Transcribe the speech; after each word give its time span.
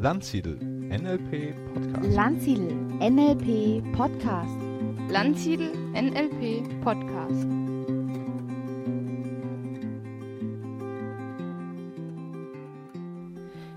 Landsiedel 0.00 0.54
NLP 0.60 1.56
Podcast. 1.74 2.14
Landsiedel 2.14 2.72
NLP 3.00 3.82
Podcast. 3.96 4.56
Landsiedel 5.10 5.72
NLP 5.92 6.80
Podcast. 6.84 7.48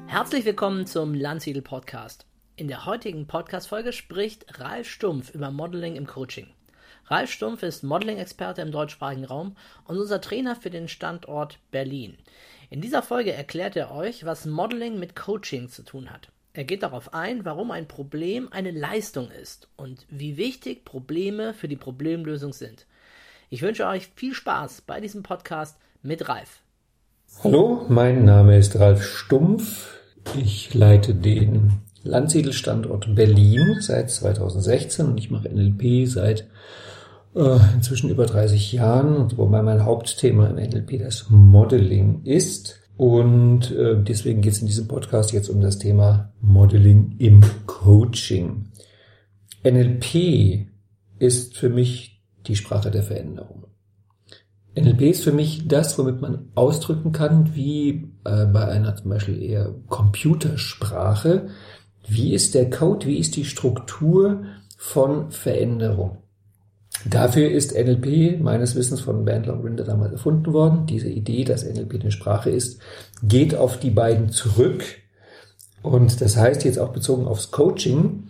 Herzlich 0.05 0.45
willkommen 0.45 0.85
zum 0.85 1.15
Landsiedel 1.15 1.63
Podcast. 1.63 2.27
In 2.55 2.67
der 2.67 2.85
heutigen 2.85 3.25
Podcast-Folge 3.25 3.91
spricht 3.91 4.59
Ralf 4.59 4.87
Stumpf 4.87 5.33
über 5.33 5.49
Modeling 5.49 5.95
im 5.95 6.05
Coaching. 6.05 6.45
Ralf 7.07 7.31
Stumpf 7.31 7.63
ist 7.63 7.83
Modeling-Experte 7.83 8.61
im 8.61 8.71
deutschsprachigen 8.71 9.25
Raum 9.25 9.55
und 9.85 9.97
unser 9.97 10.21
Trainer 10.21 10.55
für 10.55 10.69
den 10.69 10.87
Standort 10.87 11.57
Berlin. 11.71 12.15
In 12.73 12.79
dieser 12.79 13.03
Folge 13.03 13.33
erklärt 13.33 13.75
er 13.75 13.93
euch, 13.93 14.23
was 14.23 14.45
Modeling 14.45 14.97
mit 14.97 15.13
Coaching 15.13 15.67
zu 15.67 15.83
tun 15.83 16.09
hat. 16.09 16.29
Er 16.53 16.63
geht 16.63 16.83
darauf 16.83 17.13
ein, 17.13 17.43
warum 17.43 17.69
ein 17.69 17.85
Problem 17.85 18.47
eine 18.49 18.71
Leistung 18.71 19.29
ist 19.29 19.67
und 19.75 20.05
wie 20.09 20.37
wichtig 20.37 20.85
Probleme 20.85 21.53
für 21.53 21.67
die 21.67 21.75
Problemlösung 21.75 22.53
sind. 22.53 22.85
Ich 23.49 23.61
wünsche 23.61 23.85
euch 23.87 24.07
viel 24.15 24.33
Spaß 24.33 24.83
bei 24.87 25.01
diesem 25.01 25.21
Podcast 25.21 25.75
mit 26.01 26.29
Ralf. 26.29 26.61
Hallo, 27.43 27.85
mein 27.89 28.23
Name 28.23 28.57
ist 28.57 28.79
Ralf 28.79 29.03
Stumpf. 29.03 29.99
Ich 30.39 30.73
leite 30.73 31.13
den 31.13 31.81
Landsiedelstandort 32.03 33.13
Berlin 33.13 33.81
seit 33.81 34.09
2016 34.09 35.07
und 35.07 35.17
ich 35.17 35.29
mache 35.29 35.49
NLP 35.49 36.07
seit 36.07 36.47
äh, 37.35 37.57
inzwischen 37.75 38.09
über 38.09 38.25
30 38.25 38.71
Jahren, 38.73 39.37
wobei 39.37 39.61
mein 39.61 39.85
Hauptthema 39.85 40.47
im 40.47 40.55
NLP 40.55 40.99
das 40.99 41.27
Modeling 41.29 42.23
ist. 42.23 42.79
Und 42.97 43.71
äh, 43.71 44.01
deswegen 44.01 44.41
geht 44.41 44.53
es 44.53 44.61
in 44.61 44.67
diesem 44.67 44.87
Podcast 44.87 45.31
jetzt 45.31 45.49
um 45.49 45.61
das 45.61 45.79
Thema 45.79 46.33
Modeling 46.41 47.15
im 47.17 47.43
Coaching. 47.65 48.67
NLP 49.63 50.67
ist 51.19 51.57
für 51.57 51.69
mich 51.69 52.21
die 52.47 52.55
Sprache 52.55 52.91
der 52.91 53.03
Veränderung. 53.03 53.65
NLP 54.75 55.01
ist 55.01 55.23
für 55.23 55.33
mich 55.33 55.67
das, 55.67 55.97
womit 55.97 56.21
man 56.21 56.49
ausdrücken 56.55 57.11
kann, 57.11 57.55
wie 57.55 58.13
äh, 58.23 58.45
bei 58.45 58.67
einer 58.67 58.95
zum 58.95 59.09
Beispiel 59.09 59.41
eher 59.41 59.73
Computersprache, 59.87 61.49
wie 62.07 62.33
ist 62.33 62.55
der 62.55 62.69
Code, 62.69 63.05
wie 63.05 63.17
ist 63.17 63.35
die 63.35 63.45
Struktur 63.45 64.43
von 64.77 65.31
Veränderung. 65.31 66.17
Dafür 67.09 67.49
ist 67.49 67.73
NLP 67.73 68.39
meines 68.39 68.75
Wissens 68.75 69.01
von 69.01 69.25
Bandler 69.25 69.53
und 69.53 69.63
Rinder 69.63 69.83
damals 69.83 70.13
erfunden 70.13 70.53
worden. 70.53 70.85
Diese 70.85 71.09
Idee, 71.09 71.43
dass 71.43 71.65
NLP 71.65 72.01
eine 72.01 72.11
Sprache 72.11 72.49
ist, 72.49 72.79
geht 73.23 73.55
auf 73.55 73.79
die 73.79 73.89
beiden 73.89 74.29
zurück. 74.29 74.83
Und 75.81 76.21
das 76.21 76.37
heißt 76.37 76.63
jetzt 76.63 76.77
auch 76.77 76.93
bezogen 76.93 77.25
aufs 77.25 77.51
Coaching, 77.51 78.27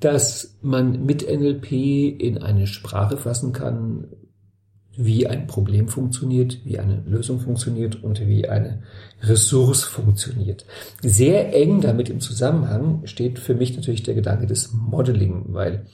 dass 0.00 0.56
man 0.62 1.04
mit 1.04 1.26
NLP 1.28 1.72
in 1.72 2.38
eine 2.38 2.66
Sprache 2.66 3.16
fassen 3.16 3.52
kann, 3.52 4.08
wie 4.96 5.26
ein 5.26 5.46
Problem 5.46 5.88
funktioniert, 5.88 6.58
wie 6.64 6.78
eine 6.78 7.02
Lösung 7.06 7.38
funktioniert 7.38 8.02
und 8.02 8.26
wie 8.26 8.48
eine 8.48 8.82
Ressource 9.22 9.84
funktioniert. 9.84 10.64
Sehr 11.02 11.54
eng 11.54 11.80
damit 11.80 12.08
im 12.08 12.20
Zusammenhang 12.20 13.02
steht 13.04 13.38
für 13.38 13.54
mich 13.54 13.76
natürlich 13.76 14.02
der 14.02 14.14
Gedanke 14.14 14.46
des 14.46 14.72
Modeling, 14.72 15.46
weil 15.48 15.86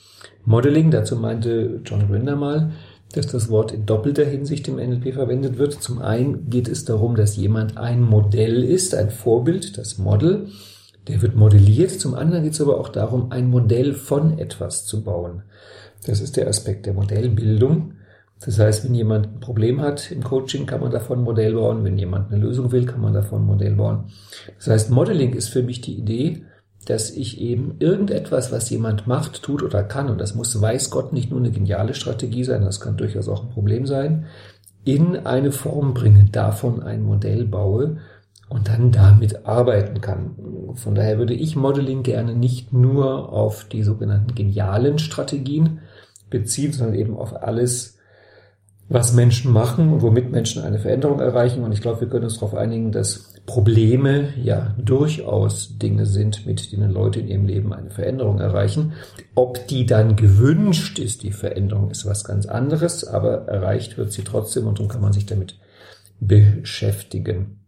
Modeling, 0.44 0.90
dazu 0.90 1.16
meinte 1.16 1.80
John 1.84 2.08
Grinder 2.08 2.36
mal, 2.36 2.72
dass 3.12 3.26
das 3.26 3.48
Wort 3.50 3.72
in 3.72 3.86
doppelter 3.86 4.24
Hinsicht 4.24 4.68
im 4.68 4.76
NLP 4.76 5.14
verwendet 5.14 5.58
wird. 5.58 5.74
Zum 5.82 6.00
einen 6.00 6.48
geht 6.48 6.68
es 6.68 6.84
darum, 6.84 7.14
dass 7.14 7.36
jemand 7.36 7.76
ein 7.76 8.00
Modell 8.00 8.64
ist, 8.64 8.94
ein 8.94 9.10
Vorbild, 9.10 9.76
das 9.78 9.98
Model, 9.98 10.48
der 11.08 11.20
wird 11.20 11.36
modelliert. 11.36 11.90
Zum 11.90 12.14
anderen 12.14 12.44
geht 12.44 12.54
es 12.54 12.60
aber 12.60 12.78
auch 12.80 12.88
darum, 12.88 13.30
ein 13.30 13.50
Modell 13.50 13.92
von 13.92 14.38
etwas 14.38 14.86
zu 14.86 15.02
bauen. 15.04 15.42
Das 16.06 16.20
ist 16.20 16.36
der 16.36 16.48
Aspekt 16.48 16.86
der 16.86 16.94
Modellbildung. 16.94 17.94
Das 18.44 18.58
heißt, 18.58 18.84
wenn 18.84 18.94
jemand 18.94 19.26
ein 19.26 19.40
Problem 19.40 19.80
hat 19.80 20.10
im 20.10 20.22
Coaching, 20.22 20.66
kann 20.66 20.80
man 20.80 20.90
davon 20.90 21.20
ein 21.20 21.24
Modell 21.24 21.54
bauen. 21.54 21.84
Wenn 21.84 21.96
jemand 21.96 22.32
eine 22.32 22.42
Lösung 22.42 22.72
will, 22.72 22.86
kann 22.86 23.00
man 23.00 23.12
davon 23.12 23.42
ein 23.42 23.46
Modell 23.46 23.76
bauen. 23.76 24.10
Das 24.58 24.68
heißt, 24.68 24.90
Modeling 24.90 25.32
ist 25.34 25.48
für 25.48 25.62
mich 25.62 25.80
die 25.80 25.96
Idee, 25.96 26.44
dass 26.86 27.10
ich 27.10 27.40
eben 27.40 27.76
irgendetwas, 27.78 28.50
was 28.50 28.68
jemand 28.70 29.06
macht, 29.06 29.42
tut 29.42 29.62
oder 29.62 29.84
kann, 29.84 30.08
und 30.08 30.20
das 30.20 30.34
muss, 30.34 30.60
weiß 30.60 30.90
Gott, 30.90 31.12
nicht 31.12 31.30
nur 31.30 31.38
eine 31.38 31.52
geniale 31.52 31.94
Strategie 31.94 32.44
sein, 32.44 32.62
das 32.62 32.80
kann 32.80 32.96
durchaus 32.96 33.28
auch 33.28 33.44
ein 33.44 33.50
Problem 33.50 33.86
sein, 33.86 34.26
in 34.84 35.16
eine 35.16 35.52
Form 35.52 35.94
bringen, 35.94 36.30
davon 36.32 36.82
ein 36.82 37.04
Modell 37.04 37.44
baue 37.44 37.98
und 38.48 38.68
dann 38.68 38.90
damit 38.90 39.46
arbeiten 39.46 40.00
kann. 40.00 40.34
Von 40.74 40.94
daher 40.94 41.18
würde 41.18 41.34
ich 41.34 41.54
Modeling 41.54 42.02
gerne 42.02 42.34
nicht 42.34 42.72
nur 42.72 43.32
auf 43.32 43.64
die 43.64 43.84
sogenannten 43.84 44.34
genialen 44.34 44.98
Strategien 44.98 45.80
beziehen, 46.30 46.72
sondern 46.72 46.96
eben 46.96 47.16
auf 47.16 47.42
alles, 47.42 47.98
was 48.92 49.12
Menschen 49.12 49.52
machen 49.52 49.92
und 49.92 50.02
womit 50.02 50.30
Menschen 50.30 50.62
eine 50.62 50.78
Veränderung 50.78 51.20
erreichen. 51.20 51.64
Und 51.64 51.72
ich 51.72 51.80
glaube, 51.80 52.02
wir 52.02 52.08
können 52.08 52.24
uns 52.24 52.34
darauf 52.34 52.54
einigen, 52.54 52.92
dass 52.92 53.32
Probleme 53.46 54.28
ja 54.36 54.74
durchaus 54.78 55.78
Dinge 55.78 56.06
sind, 56.06 56.46
mit 56.46 56.70
denen 56.72 56.90
Leute 56.90 57.20
in 57.20 57.28
ihrem 57.28 57.46
Leben 57.46 57.72
eine 57.72 57.90
Veränderung 57.90 58.38
erreichen. 58.38 58.92
Ob 59.34 59.66
die 59.66 59.86
dann 59.86 60.16
gewünscht 60.16 60.98
ist, 60.98 61.22
die 61.22 61.32
Veränderung 61.32 61.90
ist 61.90 62.06
was 62.06 62.24
ganz 62.24 62.46
anderes, 62.46 63.04
aber 63.04 63.48
erreicht 63.48 63.98
wird 63.98 64.12
sie 64.12 64.22
trotzdem 64.22 64.66
und 64.66 64.78
darum 64.78 64.88
kann 64.88 65.00
man 65.00 65.12
sich 65.12 65.26
damit 65.26 65.58
beschäftigen. 66.20 67.58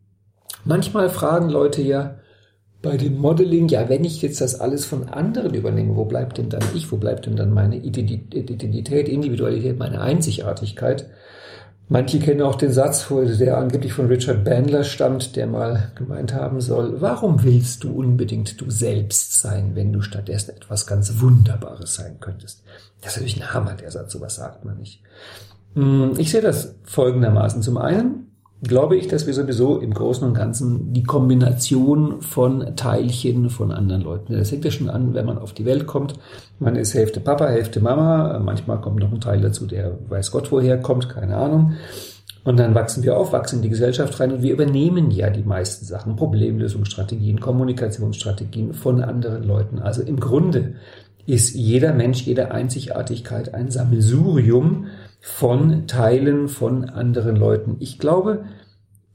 Manchmal 0.64 1.10
fragen 1.10 1.48
Leute 1.48 1.82
ja, 1.82 2.16
bei 2.84 2.98
dem 2.98 3.18
Modeling, 3.18 3.68
ja, 3.68 3.88
wenn 3.88 4.04
ich 4.04 4.20
jetzt 4.20 4.42
das 4.42 4.60
alles 4.60 4.84
von 4.84 5.08
anderen 5.08 5.54
übernehme, 5.54 5.96
wo 5.96 6.04
bleibt 6.04 6.36
denn 6.36 6.50
dann 6.50 6.62
ich, 6.74 6.92
wo 6.92 6.98
bleibt 6.98 7.24
denn 7.24 7.34
dann 7.34 7.52
meine 7.52 7.76
Identität, 7.76 9.08
Individualität, 9.08 9.78
meine 9.78 10.02
Einzigartigkeit? 10.02 11.08
Manche 11.88 12.18
kennen 12.18 12.42
auch 12.42 12.56
den 12.56 12.72
Satz, 12.72 13.06
der 13.38 13.56
angeblich 13.56 13.94
von 13.94 14.06
Richard 14.06 14.44
Bandler 14.44 14.84
stammt, 14.84 15.34
der 15.34 15.46
mal 15.46 15.92
gemeint 15.94 16.34
haben 16.34 16.60
soll, 16.60 17.00
warum 17.00 17.42
willst 17.42 17.84
du 17.84 17.92
unbedingt 17.92 18.60
du 18.60 18.70
selbst 18.70 19.40
sein, 19.40 19.72
wenn 19.74 19.92
du 19.92 20.02
stattdessen 20.02 20.54
etwas 20.54 20.86
ganz 20.86 21.20
Wunderbares 21.20 21.94
sein 21.94 22.18
könntest? 22.20 22.62
Das 23.00 23.12
ist 23.12 23.16
natürlich 23.16 23.42
ein 23.42 23.54
Hammer, 23.54 23.74
der 23.74 23.90
Satz, 23.90 24.12
sowas 24.12 24.36
sagt 24.36 24.64
man 24.64 24.78
nicht. 24.78 25.02
Hm, 25.74 26.12
ich 26.18 26.30
sehe 26.30 26.42
das 26.42 26.74
folgendermaßen. 26.84 27.62
Zum 27.62 27.78
einen, 27.78 28.33
glaube 28.64 28.96
ich, 28.96 29.08
dass 29.08 29.26
wir 29.26 29.34
sowieso 29.34 29.78
im 29.78 29.94
Großen 29.94 30.26
und 30.26 30.34
Ganzen 30.34 30.92
die 30.92 31.02
Kombination 31.02 32.20
von 32.20 32.76
Teilchen 32.76 33.50
von 33.50 33.70
anderen 33.70 34.02
Leuten. 34.02 34.32
Das 34.32 34.50
hängt 34.50 34.64
ja 34.64 34.70
schon 34.70 34.90
an, 34.90 35.14
wenn 35.14 35.26
man 35.26 35.38
auf 35.38 35.52
die 35.52 35.64
Welt 35.64 35.86
kommt. 35.86 36.14
Man 36.58 36.76
ist 36.76 36.94
Hälfte 36.94 37.20
Papa, 37.20 37.46
Hälfte 37.46 37.80
Mama. 37.80 38.38
Manchmal 38.40 38.80
kommt 38.80 39.00
noch 39.00 39.12
ein 39.12 39.20
Teil 39.20 39.40
dazu, 39.40 39.66
der 39.66 39.96
weiß 40.08 40.30
Gott 40.30 40.50
woher 40.50 40.78
kommt, 40.80 41.08
keine 41.08 41.36
Ahnung. 41.36 41.74
Und 42.44 42.58
dann 42.58 42.74
wachsen 42.74 43.02
wir 43.02 43.16
auf, 43.16 43.32
wachsen 43.32 43.56
in 43.56 43.62
die 43.62 43.70
Gesellschaft 43.70 44.20
rein 44.20 44.32
und 44.32 44.42
wir 44.42 44.52
übernehmen 44.52 45.10
ja 45.10 45.30
die 45.30 45.42
meisten 45.42 45.86
Sachen, 45.86 46.14
Problemlösungsstrategien, 46.14 47.40
Kommunikationsstrategien 47.40 48.74
von 48.74 49.02
anderen 49.02 49.44
Leuten. 49.44 49.78
Also 49.78 50.02
im 50.02 50.20
Grunde 50.20 50.74
ist 51.26 51.54
jeder 51.54 51.94
Mensch, 51.94 52.22
jede 52.22 52.50
Einzigartigkeit 52.50 53.54
ein 53.54 53.70
Sammelsurium 53.70 54.88
von 55.26 55.86
Teilen 55.86 56.48
von 56.48 56.84
anderen 56.84 57.34
Leuten. 57.34 57.76
Ich 57.80 57.98
glaube, 57.98 58.44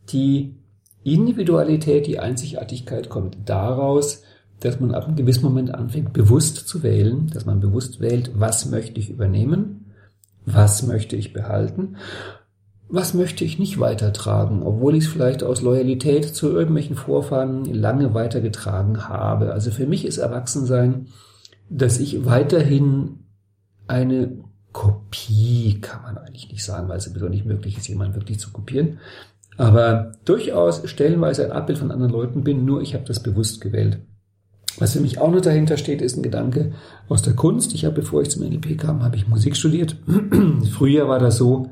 die 0.09 0.55
Individualität, 1.03 2.07
die 2.07 2.17
Einzigartigkeit 2.17 3.09
kommt 3.09 3.37
daraus, 3.45 4.23
dass 4.59 4.79
man 4.79 4.95
ab 4.95 5.05
einem 5.05 5.17
gewissen 5.17 5.43
Moment 5.43 5.71
anfängt, 5.71 6.11
bewusst 6.11 6.67
zu 6.67 6.81
wählen, 6.81 7.27
dass 7.27 7.45
man 7.45 7.59
bewusst 7.59 7.99
wählt, 7.99 8.31
was 8.33 8.65
möchte 8.65 8.99
ich 8.99 9.11
übernehmen, 9.11 9.93
was 10.47 10.81
möchte 10.81 11.15
ich 11.15 11.31
behalten, 11.31 11.97
was 12.87 13.13
möchte 13.13 13.45
ich 13.45 13.59
nicht 13.59 13.79
weitertragen, 13.79 14.63
obwohl 14.63 14.95
ich 14.95 15.03
es 15.03 15.11
vielleicht 15.11 15.43
aus 15.43 15.61
Loyalität 15.61 16.25
zu 16.25 16.49
irgendwelchen 16.49 16.95
Vorfahren 16.95 17.65
lange 17.65 18.15
weitergetragen 18.15 19.07
habe. 19.07 19.53
Also 19.53 19.69
für 19.69 19.85
mich 19.85 20.05
ist 20.05 20.17
Erwachsensein, 20.17 21.05
dass 21.69 21.99
ich 21.99 22.25
weiterhin 22.25 23.25
eine 23.85 24.48
Kopie 24.71 25.79
kann 25.81 26.03
man 26.03 26.17
eigentlich 26.17 26.51
nicht 26.51 26.63
sagen, 26.63 26.89
weil 26.89 26.97
es 26.97 27.05
sowieso 27.05 27.27
nicht 27.27 27.45
möglich 27.45 27.77
ist, 27.77 27.87
jemanden 27.87 28.15
wirklich 28.15 28.39
zu 28.39 28.51
kopieren. 28.51 28.99
Aber 29.57 30.13
durchaus 30.25 30.87
stellenweise 30.89 31.45
ein 31.45 31.51
Abbild 31.51 31.79
von 31.79 31.91
anderen 31.91 32.13
Leuten 32.13 32.43
bin, 32.43 32.65
nur 32.65 32.81
ich 32.81 32.93
habe 32.93 33.03
das 33.05 33.21
bewusst 33.21 33.61
gewählt. 33.61 33.99
Was 34.77 34.93
für 34.93 35.01
mich 35.01 35.19
auch 35.19 35.31
noch 35.31 35.41
dahinter 35.41 35.75
steht, 35.77 36.01
ist 36.01 36.15
ein 36.15 36.23
Gedanke 36.23 36.71
aus 37.09 37.21
der 37.21 37.33
Kunst. 37.33 37.73
Ich 37.73 37.83
habe, 37.83 37.95
bevor 37.95 38.21
ich 38.21 38.29
zum 38.29 38.43
NLP 38.43 38.77
kam, 38.77 39.03
habe 39.03 39.17
ich 39.17 39.27
Musik 39.27 39.57
studiert. 39.57 39.97
Früher 40.71 41.09
war 41.09 41.19
das 41.19 41.37
so, 41.37 41.71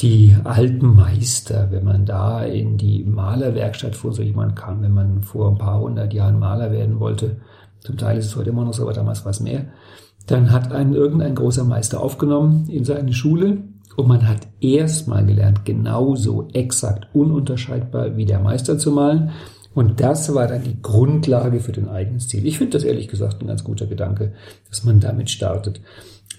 die 0.00 0.36
alten 0.44 0.94
Meister, 0.94 1.68
wenn 1.70 1.84
man 1.84 2.04
da 2.04 2.44
in 2.44 2.76
die 2.76 3.04
Malerwerkstatt 3.04 3.96
vor 3.96 4.12
so 4.12 4.22
jemand 4.22 4.54
kam, 4.54 4.82
wenn 4.82 4.92
man 4.92 5.22
vor 5.22 5.50
ein 5.50 5.58
paar 5.58 5.80
hundert 5.80 6.12
Jahren 6.12 6.38
Maler 6.38 6.70
werden 6.70 7.00
wollte, 7.00 7.36
zum 7.80 7.96
Teil 7.96 8.18
ist 8.18 8.26
es 8.26 8.36
heute 8.36 8.50
immer 8.50 8.64
noch 8.64 8.74
so, 8.74 8.82
aber 8.82 8.92
damals 8.92 9.24
war 9.24 9.30
es 9.30 9.40
mehr, 9.40 9.66
dann 10.28 10.52
hat 10.52 10.72
einen 10.72 10.94
irgendein 10.94 11.34
großer 11.34 11.64
Meister 11.64 12.00
aufgenommen 12.00 12.68
in 12.68 12.84
seine 12.84 13.12
Schule 13.12 13.58
und 13.96 14.06
man 14.06 14.28
hat 14.28 14.46
erstmal 14.60 15.26
gelernt, 15.26 15.64
genauso 15.64 16.48
exakt 16.52 17.08
ununterscheidbar 17.14 18.16
wie 18.16 18.26
der 18.26 18.38
Meister 18.38 18.78
zu 18.78 18.92
malen. 18.92 19.30
Und 19.74 20.00
das 20.00 20.34
war 20.34 20.46
dann 20.46 20.62
die 20.62 20.80
Grundlage 20.82 21.60
für 21.60 21.72
den 21.72 21.88
eigenen 21.88 22.20
Stil. 22.20 22.46
Ich 22.46 22.58
finde 22.58 22.72
das 22.72 22.84
ehrlich 22.84 23.08
gesagt 23.08 23.42
ein 23.42 23.46
ganz 23.46 23.64
guter 23.64 23.86
Gedanke, 23.86 24.32
dass 24.68 24.84
man 24.84 25.00
damit 25.00 25.30
startet. 25.30 25.80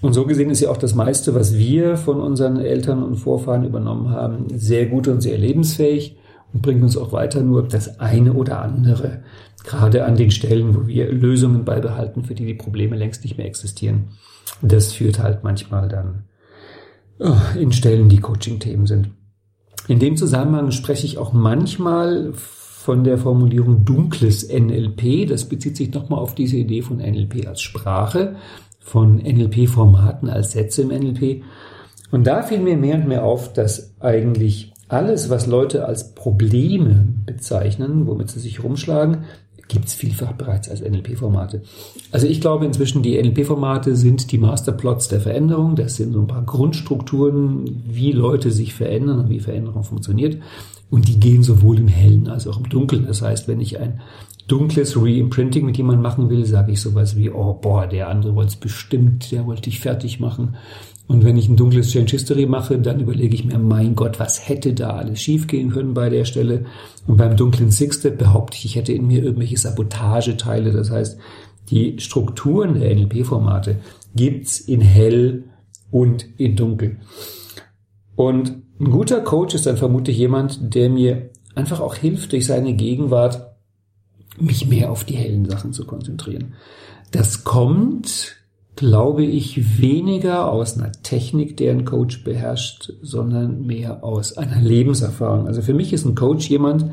Und 0.01 0.13
so 0.13 0.25
gesehen 0.25 0.49
ist 0.49 0.61
ja 0.61 0.69
auch 0.69 0.77
das 0.77 0.95
meiste, 0.95 1.35
was 1.35 1.57
wir 1.57 1.97
von 1.97 2.21
unseren 2.21 2.59
Eltern 2.59 3.03
und 3.03 3.17
Vorfahren 3.17 3.65
übernommen 3.65 4.09
haben, 4.11 4.45
sehr 4.55 4.85
gut 4.85 5.07
und 5.07 5.21
sehr 5.21 5.37
lebensfähig 5.37 6.18
und 6.53 6.61
bringt 6.61 6.83
uns 6.83 6.97
auch 6.97 7.11
weiter. 7.11 7.41
Nur 7.41 7.67
das 7.67 7.99
eine 7.99 8.33
oder 8.33 8.61
andere, 8.61 9.23
gerade 9.63 10.05
an 10.05 10.15
den 10.15 10.31
Stellen, 10.31 10.75
wo 10.75 10.87
wir 10.87 11.11
Lösungen 11.11 11.65
beibehalten, 11.65 12.23
für 12.23 12.35
die 12.35 12.45
die 12.45 12.53
Probleme 12.53 12.95
längst 12.95 13.23
nicht 13.23 13.37
mehr 13.37 13.47
existieren, 13.47 14.09
das 14.61 14.93
führt 14.93 15.19
halt 15.19 15.43
manchmal 15.43 15.87
dann 15.89 16.23
oh, 17.19 17.37
in 17.57 17.71
Stellen, 17.71 18.09
die 18.09 18.19
Coaching-Themen 18.19 18.87
sind. 18.87 19.11
In 19.87 19.99
dem 19.99 20.17
Zusammenhang 20.17 20.71
spreche 20.71 21.05
ich 21.05 21.17
auch 21.17 21.33
manchmal 21.33 22.31
von 22.33 23.03
der 23.03 23.17
Formulierung 23.17 23.85
dunkles 23.85 24.47
NLP. 24.47 25.27
Das 25.27 25.45
bezieht 25.45 25.77
sich 25.77 25.93
nochmal 25.93 26.19
auf 26.19 26.35
diese 26.35 26.57
Idee 26.57 26.81
von 26.81 26.97
NLP 26.97 27.47
als 27.47 27.61
Sprache 27.61 28.35
von 28.89 29.17
NLP-Formaten 29.17 30.29
als 30.29 30.51
Sätze 30.51 30.81
im 30.81 30.89
NLP. 30.89 31.43
Und 32.11 32.25
da 32.25 32.41
fiel 32.41 32.59
mir 32.59 32.75
mehr 32.75 32.95
und 32.95 33.07
mehr 33.07 33.23
auf, 33.23 33.53
dass 33.53 33.93
eigentlich 33.99 34.73
alles, 34.89 35.29
was 35.29 35.47
Leute 35.47 35.85
als 35.85 36.13
Probleme 36.15 37.07
bezeichnen, 37.25 38.07
womit 38.07 38.31
sie 38.31 38.39
sich 38.39 38.63
rumschlagen, 38.63 39.19
gibt 39.69 39.85
es 39.85 39.93
vielfach 39.93 40.33
bereits 40.33 40.67
als 40.67 40.81
NLP-Formate. 40.81 41.61
Also 42.11 42.25
ich 42.25 42.41
glaube 42.41 42.65
inzwischen, 42.65 43.03
die 43.03 43.21
NLP-Formate 43.21 43.95
sind 43.95 44.31
die 44.31 44.39
Masterplots 44.39 45.07
der 45.07 45.21
Veränderung. 45.21 45.75
Das 45.75 45.95
sind 45.95 46.13
so 46.13 46.19
ein 46.19 46.27
paar 46.27 46.43
Grundstrukturen, 46.43 47.83
wie 47.87 48.11
Leute 48.11 48.51
sich 48.51 48.73
verändern 48.73 49.19
und 49.19 49.29
wie 49.29 49.39
Veränderung 49.39 49.83
funktioniert. 49.83 50.41
Und 50.89 51.07
die 51.07 51.19
gehen 51.19 51.43
sowohl 51.43 51.77
im 51.77 51.87
Hellen 51.87 52.27
als 52.27 52.47
auch 52.47 52.57
im 52.57 52.67
Dunkeln. 52.67 53.05
Das 53.05 53.21
heißt, 53.21 53.47
wenn 53.47 53.61
ich 53.61 53.79
ein 53.79 54.01
dunkles 54.47 54.97
Reimprinting 54.97 55.67
mit 55.67 55.77
jemandem 55.77 56.01
machen 56.01 56.29
will, 56.31 56.45
sage 56.47 56.71
ich 56.71 56.81
sowas 56.81 57.15
wie, 57.15 57.29
oh 57.29 57.53
boah, 57.53 57.85
der 57.85 58.09
andere 58.09 58.33
wollte 58.33 58.49
es 58.49 58.55
bestimmt, 58.55 59.31
der 59.31 59.45
wollte 59.45 59.63
dich 59.63 59.79
fertig 59.79 60.19
machen. 60.19 60.55
Und 61.09 61.25
wenn 61.25 61.37
ich 61.37 61.49
ein 61.49 61.55
dunkles 61.55 61.89
Change 61.89 62.11
History 62.11 62.45
mache, 62.45 62.77
dann 62.77 62.99
überlege 62.99 63.33
ich 63.33 63.43
mir, 63.43 63.57
mein 63.57 63.95
Gott, 63.95 64.19
was 64.19 64.47
hätte 64.47 64.75
da 64.75 64.91
alles 64.91 65.19
schiefgehen 65.19 65.71
können 65.71 65.95
bei 65.95 66.07
der 66.07 66.23
Stelle? 66.23 66.65
Und 67.07 67.17
beim 67.17 67.35
dunklen 67.35 67.71
Six 67.71 67.97
Step 67.97 68.19
behaupte 68.19 68.55
ich, 68.57 68.65
ich 68.65 68.75
hätte 68.75 68.93
in 68.93 69.07
mir 69.07 69.23
irgendwelche 69.23 69.57
Sabotageteile. 69.57 70.71
Das 70.71 70.91
heißt, 70.91 71.17
die 71.71 71.99
Strukturen 71.99 72.79
der 72.79 72.93
NLP-Formate 72.93 73.77
gibt's 74.15 74.59
in 74.59 74.81
hell 74.81 75.45
und 75.89 76.27
in 76.37 76.55
dunkel. 76.55 76.97
Und 78.15 78.61
ein 78.79 78.91
guter 78.91 79.21
Coach 79.21 79.55
ist 79.55 79.65
dann 79.65 79.77
vermutlich 79.77 80.15
jemand, 80.15 80.75
der 80.75 80.91
mir 80.91 81.31
einfach 81.55 81.79
auch 81.79 81.95
hilft, 81.95 82.33
durch 82.33 82.45
seine 82.45 82.73
Gegenwart 82.73 83.55
mich 84.39 84.67
mehr 84.67 84.91
auf 84.91 85.05
die 85.05 85.15
hellen 85.15 85.45
Sachen 85.45 85.73
zu 85.73 85.87
konzentrieren. 85.87 86.53
Das 87.09 87.43
kommt, 87.43 88.35
glaube 88.79 89.25
ich, 89.25 89.81
weniger 89.81 90.49
aus 90.49 90.77
einer 90.77 90.93
Technik, 90.93 91.57
der 91.57 91.73
ein 91.73 91.83
Coach 91.83 92.23
beherrscht, 92.23 92.93
sondern 93.01 93.65
mehr 93.65 94.05
aus 94.05 94.37
einer 94.37 94.61
Lebenserfahrung. 94.61 95.47
Also 95.47 95.61
für 95.61 95.73
mich 95.73 95.91
ist 95.91 96.05
ein 96.05 96.15
Coach 96.15 96.49
jemand, 96.49 96.85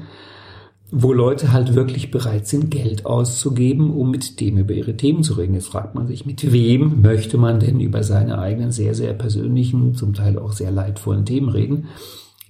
wo 0.91 1.13
Leute 1.13 1.53
halt 1.53 1.77
wirklich 1.77 2.11
bereit 2.11 2.49
sind, 2.49 2.73
Geld 2.73 3.07
auszugeben, 3.07 3.93
um 3.93 4.11
mit 4.11 4.41
dem 4.41 4.59
über 4.59 4.75
ihre 4.75 4.97
Themen 4.97 5.23
zu 5.23 5.35
reden. 5.35 5.55
Jetzt 5.55 5.69
fragt 5.69 5.95
man 5.95 6.09
sich, 6.09 6.27
mit 6.27 6.51
wem 6.51 7.03
möchte 7.03 7.39
man 7.39 7.61
denn 7.61 7.79
über 7.79 8.03
seine 8.03 8.41
eigenen 8.41 8.73
sehr, 8.73 8.97
sehr 8.97 9.13
persönlichen, 9.13 9.95
zum 9.95 10.13
Teil 10.13 10.41
auch 10.41 10.55
sehr 10.55 10.73
leidvollen 10.73 11.25
Themen 11.25 11.51
reden? 11.51 11.87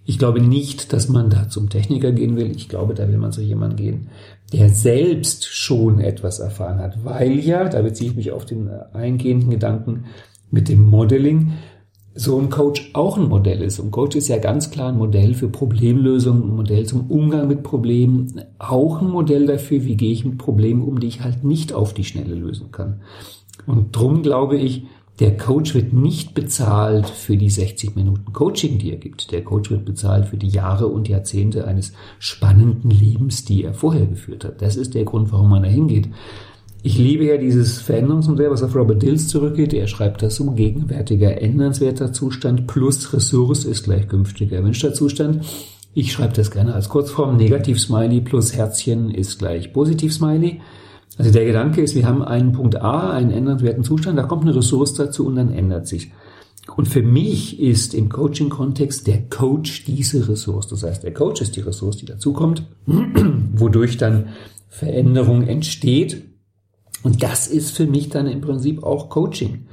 Ich 0.09 0.19
glaube 0.19 0.41
nicht, 0.41 0.93
dass 0.93 1.09
man 1.09 1.31
da 1.31 1.49
zum 1.49 1.69
Techniker 1.69 2.13
gehen 2.13 2.37
will. 2.37 2.53
Ich 2.55 2.69
glaube, 2.69 2.95
da 2.95 3.09
will 3.09 3.19
man 3.19 3.33
zu 3.33 3.43
jemandem 3.43 3.77
gehen, 3.77 4.09
der 4.53 4.69
selbst 4.69 5.47
schon 5.47 5.99
etwas 5.99 6.39
erfahren 6.39 6.79
hat, 6.79 7.05
weil 7.05 7.41
ja, 7.41 7.69
da 7.69 7.83
beziehe 7.83 8.11
ich 8.11 8.17
mich 8.17 8.31
auf 8.31 8.45
den 8.45 8.69
eingehenden 8.93 9.51
Gedanken 9.51 10.05
mit 10.51 10.69
dem 10.69 10.85
Modeling, 10.85 11.55
so 12.15 12.39
ein 12.39 12.49
Coach 12.49 12.91
auch 12.95 13.19
ein 13.19 13.29
Modell 13.29 13.61
ist. 13.61 13.79
Und 13.79 13.91
Coach 13.91 14.17
ist 14.17 14.29
ja 14.29 14.39
ganz 14.39 14.71
klar 14.71 14.89
ein 14.89 14.97
Modell 14.97 15.35
für 15.35 15.49
Problemlösung, 15.49 16.43
ein 16.43 16.57
Modell 16.57 16.87
zum 16.87 17.11
Umgang 17.11 17.49
mit 17.49 17.63
Problemen, 17.63 18.41
auch 18.59 19.03
ein 19.03 19.11
Modell 19.11 19.47
dafür, 19.47 19.85
wie 19.85 19.97
gehe 19.97 20.13
ich 20.13 20.25
mit 20.25 20.39
Problemen 20.39 20.83
um, 20.83 21.01
die 21.01 21.09
ich 21.09 21.23
halt 21.23 21.45
nicht 21.45 21.73
auf 21.73 21.93
die 21.93 22.05
Schnelle 22.05 22.35
lösen 22.35 22.71
kann. 22.71 23.01
Und 23.67 23.95
drum 23.95 24.23
glaube 24.23 24.57
ich, 24.57 24.85
der 25.19 25.37
Coach 25.37 25.75
wird 25.75 25.93
nicht 25.95 26.35
bezahlt 26.35 27.09
für 27.09 27.37
die 27.37 27.49
60 27.49 27.97
Minuten 27.97 28.33
Coaching, 28.33 28.79
die 28.79 28.91
er 28.91 28.99
gibt. 28.99 29.33
Der 29.33 29.43
Coach 29.43 29.71
wird 29.71 29.87
bezahlt 29.87 30.27
für 30.27 30.37
die 30.37 30.49
Jahre 30.49 30.89
und 30.89 31.09
Jahrzehnte 31.09 31.67
eines 31.67 31.93
spannenden 32.19 32.91
Lebens, 32.91 33.45
die 33.45 33.65
er 33.65 33.73
vorher 33.73 34.07
geführt 34.07 34.45
hat. 34.45 34.61
Das 34.61 34.77
ist 34.77 34.95
der 34.95 35.05
Grund, 35.05 35.33
warum 35.33 35.51
man 35.51 35.63
da 35.63 35.69
hingeht. 35.69 36.09
Ich 36.83 36.99
liebe 36.99 37.25
ja 37.25 37.39
dieses 37.39 37.81
Veränderungsmodell, 37.81 38.51
was 38.51 38.63
auf 38.63 38.77
Robert 38.77 39.03
Dills 39.03 39.27
zurückgeht. 39.29 39.73
Er 39.73 39.89
schreibt 39.89 40.23
das 40.23 40.37
so, 40.37 40.53
gegenwärtiger 40.53 41.41
ändernswerter 41.41 42.13
Zustand 42.13 42.67
plus 42.67 43.13
Ressource 43.13 43.65
ist 43.65 43.85
gleich 43.85 44.07
künftiger 44.09 44.59
erwünschter 44.59 44.93
Zustand. 44.93 45.45
Ich 45.95 46.13
schreibe 46.13 46.35
das 46.35 46.51
gerne 46.51 46.75
als 46.75 46.91
Kurzform. 46.91 47.39
Negativ-Smiley 47.39 48.21
plus 48.21 48.55
Herzchen 48.55 49.11
ist 49.11 49.39
gleich 49.39 49.73
Positiv-Smiley. 49.73 50.61
Also 51.19 51.31
der 51.31 51.47
Gedanke 51.47 51.81
ist, 51.81 51.95
wir 51.95 52.07
haben 52.07 52.23
einen 52.23 52.53
Punkt 52.53 52.77
A, 52.77 53.11
einen 53.11 53.31
ändernswerten 53.31 53.85
Zustand, 53.85 54.19
da 54.19 54.25
kommt 54.25 54.43
eine 54.43 54.55
Ressource 54.55 54.95
dazu 54.95 55.27
und 55.27 55.37
dann 55.37 55.53
ändert 55.53 55.87
sich. 55.87 56.13
Und 56.75 56.89
für 56.89 57.03
mich 57.03 57.61
ist 57.61 57.95
im 57.95 58.09
Coaching-Kontext 58.09 59.07
der 59.07 59.23
Coach 59.29 59.85
diese 59.85 60.29
Ressource. 60.29 60.67
Das 60.67 60.83
heißt, 60.83 61.05
der 61.05 61.15
Coach 61.15 61.41
ist 61.41 61.55
die 61.57 61.61
Ressource, 61.61 61.97
die 61.99 62.07
dazukommt, 62.07 62.65
wodurch 62.87 63.97
dann 63.97 64.29
Veränderung 64.69 65.47
entsteht. 65.47 66.25
Und 67.03 67.23
das 67.23 67.47
ist 67.47 67.71
für 67.71 67.87
mich 67.87 68.09
dann 68.09 68.27
im 68.27 68.41
Prinzip 68.41 68.83
auch 68.83 69.09
Coaching. 69.11 69.69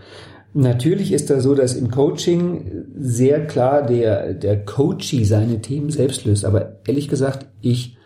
Natürlich 0.53 1.11
ist 1.11 1.31
da 1.31 1.39
so, 1.39 1.55
dass 1.55 1.73
im 1.73 1.89
Coaching 1.89 2.85
sehr 2.95 3.47
klar 3.47 3.81
der, 3.81 4.35
der 4.35 4.63
Coachee 4.63 5.23
seine 5.23 5.61
Themen 5.61 5.89
selbst 5.89 6.25
löst. 6.25 6.45
Aber 6.45 6.79
ehrlich 6.85 7.07
gesagt, 7.09 7.47
ich 7.59 7.97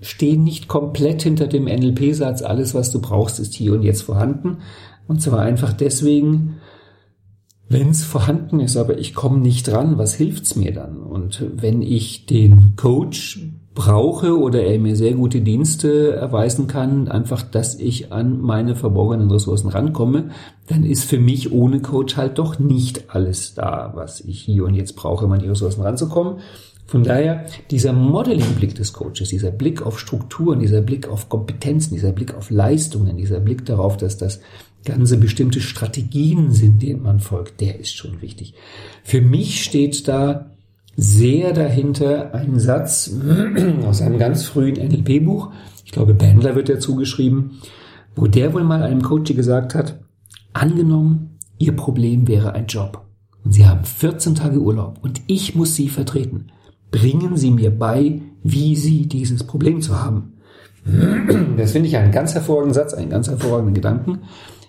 stehen 0.00 0.44
nicht 0.44 0.68
komplett 0.68 1.22
hinter 1.22 1.46
dem 1.46 1.64
NLP-Satz, 1.64 2.42
alles, 2.42 2.74
was 2.74 2.90
du 2.90 3.00
brauchst, 3.00 3.40
ist 3.40 3.54
hier 3.54 3.72
und 3.74 3.82
jetzt 3.82 4.02
vorhanden. 4.02 4.58
Und 5.06 5.20
zwar 5.20 5.40
einfach 5.40 5.72
deswegen, 5.72 6.56
wenn 7.68 7.90
es 7.90 8.04
vorhanden 8.04 8.60
ist, 8.60 8.76
aber 8.76 8.98
ich 8.98 9.14
komme 9.14 9.38
nicht 9.38 9.68
dran, 9.68 9.98
was 9.98 10.14
hilft's 10.14 10.56
mir 10.56 10.72
dann? 10.72 10.98
Und 10.98 11.44
wenn 11.56 11.82
ich 11.82 12.26
den 12.26 12.76
Coach 12.76 13.40
brauche 13.74 14.38
oder 14.38 14.62
er 14.62 14.78
mir 14.78 14.94
sehr 14.94 15.14
gute 15.14 15.40
Dienste 15.40 16.14
erweisen 16.14 16.68
kann, 16.68 17.08
einfach, 17.08 17.42
dass 17.42 17.74
ich 17.74 18.12
an 18.12 18.40
meine 18.40 18.76
verborgenen 18.76 19.30
Ressourcen 19.30 19.68
rankomme, 19.68 20.30
dann 20.68 20.84
ist 20.84 21.04
für 21.04 21.18
mich 21.18 21.52
ohne 21.52 21.80
Coach 21.80 22.16
halt 22.16 22.38
doch 22.38 22.58
nicht 22.58 23.10
alles 23.14 23.54
da, 23.54 23.92
was 23.94 24.20
ich 24.20 24.40
hier 24.40 24.64
und 24.64 24.74
jetzt 24.74 24.94
brauche, 24.94 25.24
um 25.24 25.32
an 25.32 25.40
die 25.40 25.48
Ressourcen 25.48 25.82
ranzukommen. 25.82 26.36
Von 26.86 27.02
daher, 27.02 27.46
dieser 27.70 27.92
Modeling-Blick 27.92 28.74
des 28.74 28.92
Coaches, 28.92 29.30
dieser 29.30 29.50
Blick 29.50 29.82
auf 29.82 29.98
Strukturen, 29.98 30.58
dieser 30.58 30.82
Blick 30.82 31.08
auf 31.08 31.28
Kompetenzen, 31.28 31.94
dieser 31.94 32.12
Blick 32.12 32.34
auf 32.34 32.50
Leistungen, 32.50 33.16
dieser 33.16 33.40
Blick 33.40 33.64
darauf, 33.64 33.96
dass 33.96 34.18
das 34.18 34.40
Ganze 34.84 35.16
bestimmte 35.16 35.62
Strategien 35.62 36.52
sind, 36.52 36.82
denen 36.82 37.02
man 37.02 37.20
folgt, 37.20 37.62
der 37.62 37.80
ist 37.80 37.96
schon 37.96 38.20
wichtig. 38.20 38.54
Für 39.02 39.22
mich 39.22 39.64
steht 39.64 40.06
da 40.06 40.50
sehr 40.94 41.54
dahinter 41.54 42.34
ein 42.34 42.58
Satz 42.58 43.10
aus 43.86 44.02
einem 44.02 44.18
ganz 44.18 44.44
frühen 44.44 44.74
NLP-Buch, 44.74 45.52
ich 45.86 45.92
glaube 45.92 46.12
Bandler 46.14 46.54
wird 46.54 46.68
dazu 46.68 46.96
geschrieben, 46.96 47.62
wo 48.14 48.26
der 48.26 48.52
wohl 48.52 48.62
mal 48.62 48.82
einem 48.82 49.02
Coach 49.02 49.34
gesagt 49.34 49.74
hat, 49.74 49.98
angenommen, 50.52 51.30
Ihr 51.56 51.74
Problem 51.74 52.26
wäre 52.26 52.52
ein 52.52 52.66
Job. 52.66 53.06
Und 53.44 53.52
Sie 53.52 53.64
haben 53.64 53.84
14 53.84 54.34
Tage 54.34 54.58
Urlaub 54.58 54.98
und 55.02 55.22
ich 55.28 55.54
muss 55.54 55.76
Sie 55.76 55.88
vertreten 55.88 56.48
bringen 56.94 57.36
Sie 57.36 57.50
mir 57.50 57.76
bei, 57.76 58.20
wie 58.44 58.76
Sie 58.76 59.08
dieses 59.08 59.42
Problem 59.42 59.82
zu 59.82 60.00
haben. 60.00 60.34
Das 61.56 61.72
finde 61.72 61.88
ich 61.88 61.96
einen 61.96 62.12
ganz 62.12 62.34
hervorragenden 62.34 62.74
Satz, 62.74 62.94
einen 62.94 63.10
ganz 63.10 63.26
hervorragenden 63.26 63.74
Gedanken, 63.74 64.20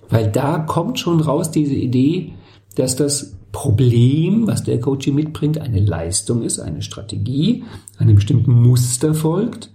weil 0.09 0.31
da 0.31 0.57
kommt 0.57 0.97
schon 0.97 1.19
raus 1.19 1.51
diese 1.51 1.75
Idee, 1.75 2.33
dass 2.75 2.95
das 2.95 3.35
Problem, 3.51 4.47
was 4.47 4.63
der 4.63 4.79
Coach 4.79 5.07
mitbringt, 5.07 5.59
eine 5.59 5.79
Leistung 5.79 6.41
ist, 6.41 6.59
eine 6.59 6.81
Strategie, 6.81 7.63
einem 7.99 8.15
bestimmten 8.15 8.53
Muster 8.53 9.13
folgt, 9.13 9.69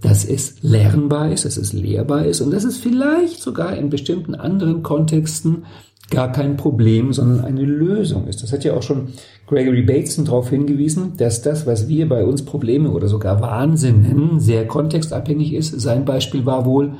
dass 0.00 0.24
es 0.24 0.62
lernbar 0.62 1.30
ist, 1.30 1.44
dass 1.44 1.56
es 1.56 1.72
lehrbar 1.72 2.26
ist 2.26 2.40
und 2.40 2.50
dass 2.50 2.64
es 2.64 2.76
vielleicht 2.76 3.40
sogar 3.40 3.76
in 3.76 3.88
bestimmten 3.88 4.34
anderen 4.34 4.82
Kontexten 4.82 5.64
gar 6.10 6.32
kein 6.32 6.56
Problem, 6.56 7.12
sondern 7.12 7.44
eine 7.44 7.62
Lösung 7.62 8.26
ist. 8.26 8.42
Das 8.42 8.52
hat 8.52 8.64
ja 8.64 8.74
auch 8.74 8.82
schon 8.82 9.08
Gregory 9.46 9.82
Bateson 9.82 10.24
darauf 10.24 10.50
hingewiesen, 10.50 11.16
dass 11.16 11.42
das, 11.42 11.66
was 11.66 11.88
wir 11.88 12.08
bei 12.08 12.24
uns 12.24 12.44
Probleme 12.44 12.90
oder 12.90 13.08
sogar 13.08 13.40
Wahnsinn 13.40 14.02
nennen, 14.02 14.40
sehr 14.40 14.66
kontextabhängig 14.66 15.54
ist. 15.54 15.80
Sein 15.80 16.04
Beispiel 16.04 16.46
war 16.46 16.64
wohl, 16.64 16.94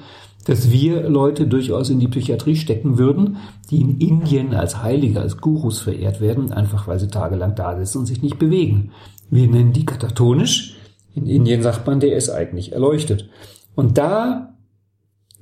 dass 0.47 0.71
wir 0.71 1.09
Leute 1.09 1.47
durchaus 1.47 1.91
in 1.91 2.01
die 2.01 2.09
Psychiatrie 2.09 2.57
stecken 2.57 2.99
würden, 2.99 3.39
die 3.71 3.81
in 3.81 3.99
Indien 3.99 4.55
als 4.55 4.83
Heilige, 4.83 5.21
als 5.21 5.39
Gurus 5.39 5.81
verehrt 5.81 6.21
werden, 6.21 6.53
einfach 6.53 6.87
weil 6.87 6.99
sie 6.99 7.09
tagelang 7.09 7.55
da 7.55 7.77
sitzen 7.79 7.99
und 7.99 8.07
sich 8.07 8.23
nicht 8.23 8.39
bewegen. 8.39 8.91
Wir 9.31 9.49
nennen 9.49 9.73
die 9.73 9.87
katatonisch, 9.87 10.77
In 11.15 11.27
Indien 11.27 11.63
sagt 11.63 11.87
man, 11.87 12.01
der 12.01 12.17
ist 12.17 12.29
eigentlich 12.29 12.73
erleuchtet. 12.73 13.29
Und 13.75 13.99
da 13.99 14.55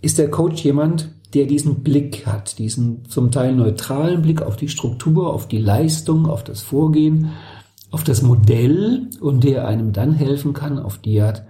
ist 0.03 0.19
der 0.19 0.31
Coach 0.31 0.63
jemand, 0.63 1.09
der 1.35 1.47
diesen 1.47 1.83
Blick 1.83 2.27
hat, 2.27 2.59
diesen 2.59 3.05
zum 3.07 3.31
Teil 3.31 3.55
neutralen 3.55 4.23
Blick 4.23 4.43
auf 4.43 4.57
die 4.57 4.69
Struktur, 4.69 5.33
auf 5.33 5.49
die 5.49 5.59
Leistung, 5.59 6.27
auf 6.27 6.45
das 6.45 6.61
Vorgehen, 6.61 7.31
auf 7.91 8.05
das 8.05 8.23
Modell 8.23 9.09
und 9.21 9.45
der 9.45 9.67
einem 9.67 9.93
dann 9.93 10.13
helfen 10.13 10.53
kann, 10.53 10.79
auf 10.79 10.99
die 10.99 11.21
Art, 11.21 11.45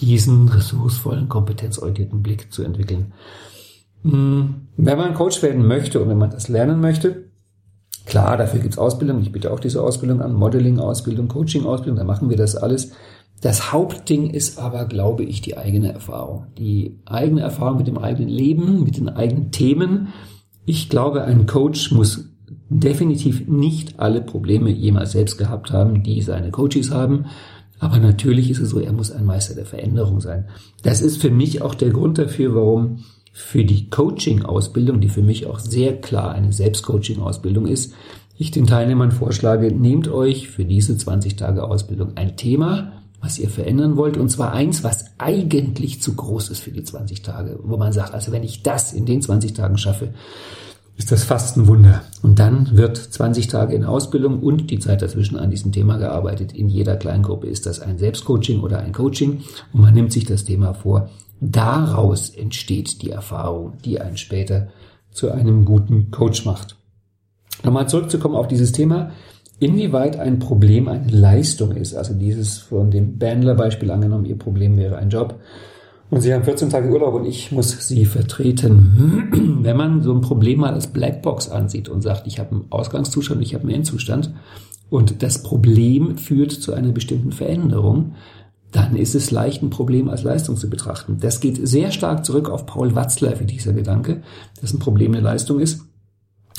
diesen 0.00 0.48
ressourcevollen, 0.48 1.28
kompetenzorientierten 1.28 2.22
Blick 2.22 2.52
zu 2.52 2.62
entwickeln. 2.62 3.12
Hm, 4.02 4.66
wenn 4.76 4.98
man 4.98 5.14
Coach 5.14 5.42
werden 5.42 5.66
möchte 5.66 6.00
und 6.00 6.08
wenn 6.08 6.18
man 6.18 6.30
das 6.30 6.48
lernen 6.48 6.80
möchte, 6.80 7.30
klar, 8.06 8.36
dafür 8.36 8.60
gibt's 8.60 8.78
Ausbildung. 8.78 9.20
Ich 9.22 9.32
biete 9.32 9.52
auch 9.52 9.60
diese 9.60 9.82
Ausbildung 9.82 10.20
an, 10.20 10.34
Modeling-Ausbildung, 10.34 11.28
Coaching-Ausbildung, 11.28 11.96
da 11.96 12.04
machen 12.04 12.28
wir 12.28 12.36
das 12.36 12.56
alles. 12.56 12.92
Das 13.44 13.74
Hauptding 13.74 14.30
ist 14.30 14.58
aber, 14.58 14.86
glaube 14.86 15.22
ich, 15.22 15.42
die 15.42 15.58
eigene 15.58 15.92
Erfahrung. 15.92 16.46
Die 16.56 16.98
eigene 17.04 17.42
Erfahrung 17.42 17.76
mit 17.76 17.86
dem 17.86 17.98
eigenen 17.98 18.30
Leben, 18.30 18.82
mit 18.84 18.96
den 18.96 19.10
eigenen 19.10 19.50
Themen. 19.50 20.14
Ich 20.64 20.88
glaube, 20.88 21.24
ein 21.24 21.44
Coach 21.44 21.92
muss 21.92 22.30
definitiv 22.70 23.46
nicht 23.46 24.00
alle 24.00 24.22
Probleme 24.22 24.70
jemals 24.70 25.12
selbst 25.12 25.36
gehabt 25.36 25.72
haben, 25.72 26.02
die 26.02 26.22
seine 26.22 26.52
Coaches 26.52 26.90
haben. 26.90 27.26
Aber 27.80 27.98
natürlich 27.98 28.48
ist 28.48 28.60
es 28.60 28.70
so, 28.70 28.80
er 28.80 28.94
muss 28.94 29.12
ein 29.12 29.26
Meister 29.26 29.54
der 29.54 29.66
Veränderung 29.66 30.22
sein. 30.22 30.46
Das 30.82 31.02
ist 31.02 31.20
für 31.20 31.30
mich 31.30 31.60
auch 31.60 31.74
der 31.74 31.90
Grund 31.90 32.16
dafür, 32.16 32.54
warum 32.54 33.00
für 33.34 33.66
die 33.66 33.90
Coaching-Ausbildung, 33.90 35.02
die 35.02 35.10
für 35.10 35.20
mich 35.20 35.44
auch 35.44 35.58
sehr 35.58 36.00
klar 36.00 36.32
eine 36.32 36.50
Selbstcoaching-Ausbildung 36.50 37.66
ist, 37.66 37.92
ich 38.38 38.52
den 38.52 38.66
Teilnehmern 38.66 39.12
vorschlage, 39.12 39.70
nehmt 39.70 40.08
euch 40.08 40.48
für 40.48 40.64
diese 40.64 40.96
20 40.96 41.36
Tage 41.36 41.62
Ausbildung 41.62 42.16
ein 42.16 42.38
Thema, 42.38 43.03
was 43.24 43.38
ihr 43.38 43.48
verändern 43.48 43.96
wollt, 43.96 44.18
und 44.18 44.28
zwar 44.28 44.52
eins, 44.52 44.84
was 44.84 45.06
eigentlich 45.18 46.02
zu 46.02 46.14
groß 46.14 46.50
ist 46.50 46.60
für 46.60 46.70
die 46.70 46.84
20 46.84 47.22
Tage, 47.22 47.58
wo 47.62 47.78
man 47.78 47.92
sagt, 47.92 48.12
also 48.12 48.32
wenn 48.32 48.42
ich 48.42 48.62
das 48.62 48.92
in 48.92 49.06
den 49.06 49.22
20 49.22 49.54
Tagen 49.54 49.78
schaffe, 49.78 50.10
ist 50.96 51.10
das 51.10 51.24
fast 51.24 51.56
ein 51.56 51.66
Wunder. 51.66 52.02
Und 52.22 52.38
dann 52.38 52.76
wird 52.76 52.98
20 52.98 53.48
Tage 53.48 53.74
in 53.74 53.84
Ausbildung 53.84 54.40
und 54.40 54.70
die 54.70 54.78
Zeit 54.78 55.00
dazwischen 55.00 55.38
an 55.38 55.50
diesem 55.50 55.72
Thema 55.72 55.96
gearbeitet. 55.96 56.52
In 56.52 56.68
jeder 56.68 56.96
Kleingruppe 56.96 57.46
ist 57.46 57.66
das 57.66 57.80
ein 57.80 57.98
Selbstcoaching 57.98 58.60
oder 58.60 58.78
ein 58.78 58.92
Coaching 58.92 59.42
und 59.72 59.80
man 59.80 59.94
nimmt 59.94 60.12
sich 60.12 60.26
das 60.26 60.44
Thema 60.44 60.74
vor. 60.74 61.08
Daraus 61.40 62.28
entsteht 62.28 63.02
die 63.02 63.10
Erfahrung, 63.10 63.72
die 63.84 64.00
einen 64.00 64.18
später 64.18 64.68
zu 65.10 65.32
einem 65.32 65.64
guten 65.64 66.10
Coach 66.10 66.44
macht. 66.44 66.76
Nochmal 67.64 67.88
zurückzukommen 67.88 68.36
auf 68.36 68.48
dieses 68.48 68.72
Thema 68.72 69.10
inwieweit 69.64 70.18
ein 70.18 70.38
Problem 70.38 70.88
eine 70.88 71.08
Leistung 71.08 71.72
ist. 71.72 71.94
Also 71.94 72.14
dieses 72.14 72.58
von 72.58 72.90
dem 72.90 73.18
Bandler-Beispiel 73.18 73.90
angenommen, 73.90 74.26
Ihr 74.26 74.38
Problem 74.38 74.76
wäre 74.76 74.96
ein 74.96 75.08
Job. 75.08 75.40
Und 76.10 76.20
Sie 76.20 76.32
haben 76.34 76.44
14 76.44 76.68
Tage 76.68 76.90
Urlaub 76.90 77.14
und 77.14 77.24
ich 77.24 77.50
muss 77.50 77.88
Sie 77.88 78.04
vertreten. 78.04 79.58
Wenn 79.62 79.76
man 79.76 80.02
so 80.02 80.12
ein 80.12 80.20
Problem 80.20 80.60
mal 80.60 80.74
als 80.74 80.88
Blackbox 80.88 81.48
ansieht 81.48 81.88
und 81.88 82.02
sagt, 82.02 82.26
ich 82.26 82.38
habe 82.38 82.52
einen 82.52 82.66
Ausgangszustand, 82.70 83.42
ich 83.42 83.54
habe 83.54 83.64
einen 83.64 83.76
Endzustand 83.76 84.34
und 84.90 85.22
das 85.22 85.42
Problem 85.42 86.18
führt 86.18 86.52
zu 86.52 86.74
einer 86.74 86.92
bestimmten 86.92 87.32
Veränderung, 87.32 88.12
dann 88.70 88.96
ist 88.96 89.14
es 89.14 89.30
leicht, 89.30 89.62
ein 89.62 89.70
Problem 89.70 90.08
als 90.10 90.24
Leistung 90.24 90.56
zu 90.56 90.68
betrachten. 90.68 91.18
Das 91.20 91.40
geht 91.40 91.66
sehr 91.66 91.90
stark 91.90 92.24
zurück 92.24 92.50
auf 92.50 92.66
Paul 92.66 92.94
Watzler 92.94 93.36
für 93.36 93.44
dieser 93.44 93.72
Gedanke, 93.72 94.22
dass 94.60 94.74
ein 94.74 94.78
Problem 94.78 95.12
eine 95.12 95.22
Leistung 95.22 95.58
ist. 95.60 95.86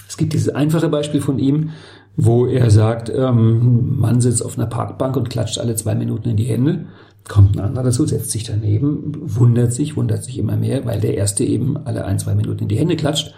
Es 0.07 0.17
gibt 0.17 0.33
dieses 0.33 0.49
einfache 0.49 0.89
Beispiel 0.89 1.21
von 1.21 1.39
ihm, 1.39 1.71
wo 2.17 2.45
er 2.45 2.69
sagt, 2.71 3.09
ähm, 3.09 3.97
man 3.99 4.21
sitzt 4.21 4.43
auf 4.43 4.57
einer 4.57 4.67
Parkbank 4.67 5.17
und 5.17 5.29
klatscht 5.29 5.57
alle 5.57 5.75
zwei 5.75 5.95
Minuten 5.95 6.29
in 6.29 6.37
die 6.37 6.45
Hände. 6.45 6.85
Kommt 7.27 7.57
ein 7.57 7.65
anderer 7.65 7.85
dazu, 7.85 8.05
setzt 8.05 8.31
sich 8.31 8.43
daneben, 8.43 9.11
wundert 9.15 9.73
sich, 9.73 9.97
wundert 9.97 10.23
sich 10.23 10.37
immer 10.37 10.55
mehr, 10.55 10.85
weil 10.85 11.01
der 11.01 11.15
erste 11.17 11.43
eben 11.43 11.75
alle 11.77 12.05
ein, 12.05 12.19
zwei 12.19 12.35
Minuten 12.35 12.63
in 12.63 12.69
die 12.69 12.77
Hände 12.77 12.95
klatscht. 12.95 13.33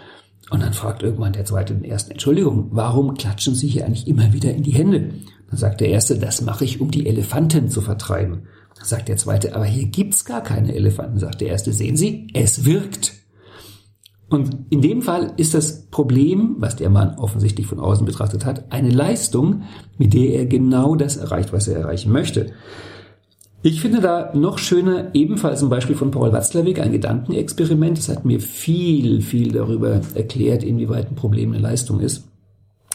Und 0.50 0.62
dann 0.62 0.72
fragt 0.72 1.02
irgendwann 1.02 1.32
der 1.32 1.44
zweite 1.44 1.74
den 1.74 1.84
ersten, 1.84 2.12
Entschuldigung, 2.12 2.68
warum 2.70 3.14
klatschen 3.14 3.54
Sie 3.54 3.68
hier 3.68 3.84
eigentlich 3.84 4.08
immer 4.08 4.32
wieder 4.32 4.52
in 4.52 4.62
die 4.62 4.72
Hände? 4.72 5.10
Dann 5.50 5.58
sagt 5.58 5.80
der 5.80 5.88
erste, 5.88 6.18
das 6.18 6.42
mache 6.42 6.64
ich, 6.64 6.80
um 6.80 6.90
die 6.90 7.06
Elefanten 7.06 7.68
zu 7.68 7.80
vertreiben. 7.80 8.42
Dann 8.76 8.86
sagt 8.86 9.08
der 9.08 9.16
zweite, 9.16 9.54
aber 9.54 9.64
hier 9.64 9.86
gibt's 9.86 10.24
gar 10.24 10.42
keine 10.42 10.74
Elefanten, 10.74 11.18
sagt 11.18 11.40
der 11.40 11.48
erste. 11.48 11.72
Sehen 11.72 11.96
Sie, 11.96 12.28
es 12.34 12.64
wirkt. 12.64 13.14
Und 14.28 14.50
in 14.68 14.82
dem 14.82 15.00
Fall 15.00 15.32
ist 15.38 15.54
das 15.54 15.86
Problem, 15.86 16.56
was 16.58 16.76
der 16.76 16.90
Mann 16.90 17.18
offensichtlich 17.18 17.66
von 17.66 17.80
außen 17.80 18.04
betrachtet 18.04 18.44
hat, 18.44 18.70
eine 18.70 18.90
Leistung, 18.90 19.62
mit 19.96 20.12
der 20.12 20.34
er 20.34 20.46
genau 20.46 20.96
das 20.96 21.16
erreicht, 21.16 21.52
was 21.52 21.66
er 21.66 21.78
erreichen 21.78 22.12
möchte. 22.12 22.52
Ich 23.62 23.80
finde 23.80 24.00
da 24.00 24.32
noch 24.34 24.58
schöner 24.58 25.14
ebenfalls 25.14 25.62
ein 25.62 25.70
Beispiel 25.70 25.96
von 25.96 26.10
Paul 26.10 26.32
Watzlawick, 26.32 26.78
ein 26.80 26.92
Gedankenexperiment. 26.92 27.98
Das 27.98 28.08
hat 28.08 28.24
mir 28.24 28.40
viel, 28.40 29.20
viel 29.22 29.50
darüber 29.50 30.00
erklärt, 30.14 30.62
inwieweit 30.62 31.10
ein 31.10 31.16
Problem 31.16 31.52
eine 31.52 31.62
Leistung 31.62 31.98
ist. 32.00 32.28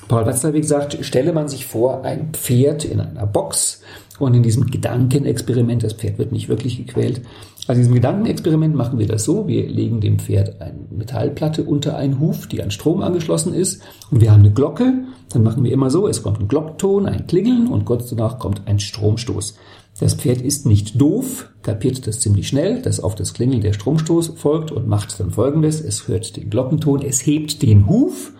Paul 0.07 0.25
Watzlawick 0.25 0.65
sagt, 0.65 1.03
stelle 1.05 1.33
man 1.33 1.47
sich 1.47 1.65
vor, 1.65 2.03
ein 2.03 2.33
Pferd 2.33 2.85
in 2.85 2.99
einer 2.99 3.25
Box 3.25 3.81
und 4.19 4.33
in 4.33 4.43
diesem 4.43 4.67
Gedankenexperiment, 4.67 5.83
das 5.83 5.93
Pferd 5.93 6.17
wird 6.17 6.31
nicht 6.31 6.49
wirklich 6.49 6.77
gequält, 6.77 7.21
also 7.67 7.79
in 7.79 7.83
diesem 7.83 7.95
Gedankenexperiment 7.95 8.75
machen 8.75 8.99
wir 8.99 9.07
das 9.07 9.23
so, 9.23 9.47
wir 9.47 9.67
legen 9.67 10.01
dem 10.01 10.19
Pferd 10.19 10.61
eine 10.61 10.79
Metallplatte 10.91 11.63
unter 11.63 11.95
einen 11.95 12.19
Huf, 12.19 12.47
die 12.47 12.61
an 12.61 12.71
Strom 12.71 13.01
angeschlossen 13.01 13.53
ist 13.53 13.81
und 14.11 14.19
wir 14.19 14.31
haben 14.31 14.41
eine 14.41 14.51
Glocke, 14.51 15.05
dann 15.31 15.43
machen 15.43 15.63
wir 15.63 15.71
immer 15.71 15.89
so, 15.89 16.07
es 16.07 16.21
kommt 16.21 16.41
ein 16.41 16.47
Glockton, 16.49 17.05
ein 17.05 17.25
Klingeln 17.25 17.67
und 17.67 17.85
kurz 17.85 18.09
danach 18.09 18.37
kommt 18.37 18.67
ein 18.67 18.79
Stromstoß. 18.79 19.55
Das 19.99 20.15
Pferd 20.15 20.41
ist 20.41 20.65
nicht 20.65 20.99
doof, 20.99 21.51
kapiert 21.61 22.05
das 22.07 22.19
ziemlich 22.19 22.47
schnell, 22.47 22.81
dass 22.81 22.99
auf 22.99 23.15
das 23.15 23.33
Klingeln 23.33 23.61
der 23.61 23.73
Stromstoß 23.73 24.33
folgt 24.35 24.71
und 24.71 24.87
macht 24.87 25.19
dann 25.19 25.31
folgendes, 25.31 25.81
es 25.81 26.07
hört 26.07 26.35
den 26.35 26.49
Glockenton, 26.49 27.01
es 27.01 27.25
hebt 27.25 27.61
den 27.61 27.87
Huf, 27.87 28.33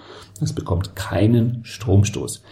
es 0.43 0.53
bekommt 0.53 0.95
keinen 0.95 1.63
Stromstoß. 1.63 2.43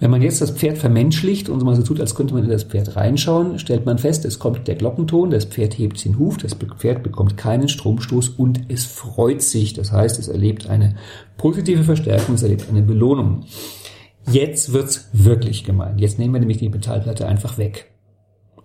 Wenn 0.00 0.10
man 0.10 0.22
jetzt 0.22 0.40
das 0.40 0.52
Pferd 0.52 0.78
vermenschlicht 0.78 1.50
und 1.50 1.60
so 1.60 1.66
mal 1.66 1.76
so 1.76 1.82
tut, 1.82 2.00
als 2.00 2.14
könnte 2.14 2.32
man 2.32 2.44
in 2.44 2.50
das 2.50 2.64
Pferd 2.64 2.96
reinschauen, 2.96 3.58
stellt 3.58 3.84
man 3.84 3.98
fest, 3.98 4.24
es 4.24 4.38
kommt 4.38 4.66
der 4.66 4.74
Glockenton, 4.74 5.30
das 5.30 5.44
Pferd 5.44 5.78
hebt 5.78 6.02
den 6.02 6.18
Huf, 6.18 6.38
das 6.38 6.54
Pferd 6.54 7.02
bekommt 7.02 7.36
keinen 7.36 7.68
Stromstoß 7.68 8.30
und 8.30 8.62
es 8.68 8.86
freut 8.86 9.42
sich. 9.42 9.74
Das 9.74 9.92
heißt, 9.92 10.18
es 10.18 10.28
erlebt 10.28 10.70
eine 10.70 10.96
positive 11.36 11.84
Verstärkung, 11.84 12.36
es 12.36 12.42
erlebt 12.42 12.64
eine 12.70 12.80
Belohnung. 12.80 13.44
Jetzt 14.30 14.72
wird's 14.72 15.10
wirklich 15.12 15.64
gemein. 15.64 15.98
Jetzt 15.98 16.18
nehmen 16.18 16.32
wir 16.32 16.40
nämlich 16.40 16.58
die 16.58 16.70
Metallplatte 16.70 17.26
einfach 17.26 17.58
weg 17.58 17.90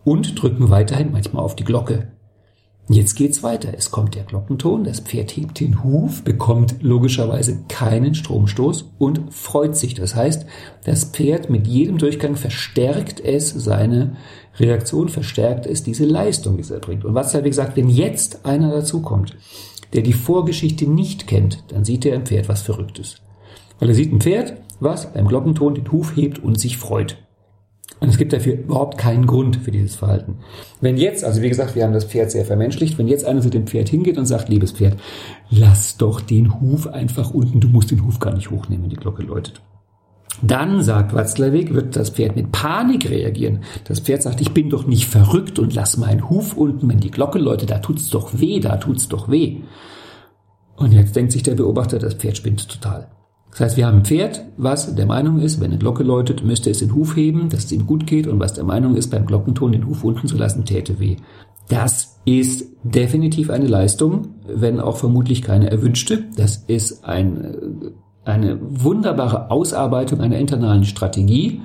und 0.05 0.41
drücken 0.41 0.70
weiterhin 0.70 1.12
manchmal 1.12 1.44
auf 1.44 1.58
die 1.58 1.65
Glocke. 1.65 2.14
Jetzt 2.88 3.15
geht's 3.15 3.42
weiter. 3.42 3.74
Es 3.75 3.89
kommt 3.89 4.13
der 4.13 4.25
Glockenton, 4.25 4.84
das 4.84 5.00
Pferd 5.00 5.32
hebt 5.32 5.60
den 5.60 5.84
Huf, 5.84 6.24
bekommt 6.24 6.75
logischerweise 6.82 7.63
keinen 7.68 8.13
Stromstoß 8.13 8.92
und 9.00 9.34
freut 9.34 9.75
sich. 9.75 9.96
Das 9.96 10.15
heißt, 10.15 10.46
das 10.84 11.06
Pferd 11.06 11.50
mit 11.50 11.65
jedem 11.65 11.98
Durchgang 11.98 12.36
verstärkt 12.36 13.20
es 13.20 13.50
seine 13.50 14.18
Reaktion, 14.60 15.10
verstärkt 15.10 15.65
es 15.65 15.82
diese 15.82 16.06
Leistung, 16.06 16.58
die 16.58 16.62
es 16.62 16.70
erbringt. 16.70 17.06
Und 17.06 17.15
was 17.15 17.34
hat 17.34 17.44
wie 17.44 17.50
gesagt, 17.50 17.75
wenn 17.75 17.89
jetzt 17.89 18.46
einer 18.46 18.70
dazukommt, 18.70 19.36
der 19.94 20.04
die 20.04 20.13
Vorgeschichte 20.13 20.86
nicht 20.88 21.25
kennt, 21.25 21.63
dann 21.70 21.86
sieht 21.86 22.06
er 22.06 22.13
ein 22.13 22.27
Pferd 22.27 22.50
was 22.50 22.62
Verrücktes. 22.62 23.15
Weil 23.80 23.89
er 23.89 23.96
sieht 23.96 24.13
ein 24.13 24.22
Pferd, 24.22 24.54
was 24.80 25.12
beim 25.12 25.27
Glockenton 25.27 25.74
den 25.74 25.92
Huf 25.92 26.15
hebt 26.15 26.38
und 26.38 26.60
sich 26.60 26.77
freut. 26.77 27.18
Und 27.99 28.09
es 28.09 28.17
gibt 28.17 28.33
dafür 28.33 28.53
überhaupt 28.55 28.97
keinen 28.97 29.25
Grund 29.25 29.55
für 29.57 29.71
dieses 29.71 29.95
Verhalten. 29.95 30.37
Wenn 30.81 30.97
jetzt, 30.97 31.23
also 31.23 31.41
wie 31.41 31.49
gesagt, 31.49 31.75
wir 31.75 31.83
haben 31.83 31.93
das 31.93 32.05
Pferd 32.05 32.29
sehr 32.29 32.45
vermenschlicht, 32.45 32.97
wenn 32.97 33.07
jetzt 33.07 33.25
einer 33.25 33.41
zu 33.41 33.49
dem 33.49 33.67
Pferd 33.67 33.89
hingeht 33.89 34.17
und 34.17 34.25
sagt, 34.25 34.49
liebes 34.49 34.73
Pferd, 34.73 34.97
lass 35.49 35.97
doch 35.97 36.19
den 36.19 36.59
Huf 36.59 36.87
einfach 36.87 37.31
unten, 37.31 37.61
du 37.61 37.69
musst 37.69 37.91
den 37.91 38.05
Huf 38.05 38.19
gar 38.19 38.33
nicht 38.33 38.51
hochnehmen, 38.51 38.83
wenn 38.83 38.89
die 38.89 38.97
Glocke 38.97 39.23
läutet. 39.23 39.61
Dann, 40.41 40.83
sagt 40.83 41.13
Watzlawick, 41.13 41.73
wird 41.73 41.95
das 41.95 42.09
Pferd 42.09 42.35
mit 42.35 42.51
Panik 42.51 43.09
reagieren. 43.09 43.63
Das 43.85 44.01
Pferd 44.01 44.21
sagt, 44.21 44.41
ich 44.41 44.51
bin 44.51 44.69
doch 44.69 44.85
nicht 44.85 45.07
verrückt 45.07 45.59
und 45.59 45.73
lass 45.73 45.97
meinen 45.97 46.29
Huf 46.29 46.57
unten, 46.57 46.89
wenn 46.89 46.99
die 46.99 47.11
Glocke 47.11 47.39
läutet, 47.39 47.71
da 47.71 47.79
tut's 47.79 48.09
doch 48.09 48.39
weh, 48.39 48.59
da 48.59 48.75
tut's 48.77 49.07
doch 49.07 49.29
weh. 49.29 49.61
Und 50.75 50.91
jetzt 50.91 51.15
denkt 51.15 51.31
sich 51.31 51.43
der 51.43 51.55
Beobachter, 51.55 51.99
das 51.99 52.15
Pferd 52.15 52.35
spinnt 52.35 52.67
total. 52.67 53.07
Das 53.55 53.62
heißt, 53.62 53.77
wir 53.77 53.88
haben 53.88 54.00
ein 54.00 54.05
Pferd, 54.05 54.41
was 54.57 54.95
der 54.95 55.05
Meinung 55.05 55.39
ist, 55.39 55.62
wenn 55.62 55.71
eine 55.71 55.79
Glocke 55.79 56.03
läutet, 56.03 56.43
müsste 56.43 56.69
es 56.69 56.79
den 56.79 56.93
Huf 56.93 57.15
heben, 57.15 57.47
dass 57.47 57.63
es 57.63 57.71
ihm 57.71 57.85
gut 57.85 58.05
geht 58.05 58.27
und 58.27 58.38
was 58.38 58.53
der 58.53 58.65
Meinung 58.65 58.97
ist, 58.97 59.12
beim 59.12 59.25
Glockenton 59.25 59.71
den 59.71 59.88
Huf 59.88 60.03
unten 60.03 60.27
zu 60.27 60.35
lassen, 60.35 60.65
täte 60.65 61.00
weh. 61.00 61.15
Das 61.69 62.19
ist 62.25 62.65
definitiv 62.83 63.50
eine 63.50 63.67
Leistung, 63.67 64.35
wenn 64.45 64.81
auch 64.81 64.97
vermutlich 64.97 65.41
keine 65.41 65.71
erwünschte. 65.71 66.25
Das 66.35 66.65
ist 66.67 67.05
ein, 67.05 67.93
eine 68.25 68.59
wunderbare 68.62 69.50
Ausarbeitung 69.50 70.19
einer 70.19 70.38
internalen 70.38 70.83
Strategie. 70.83 71.62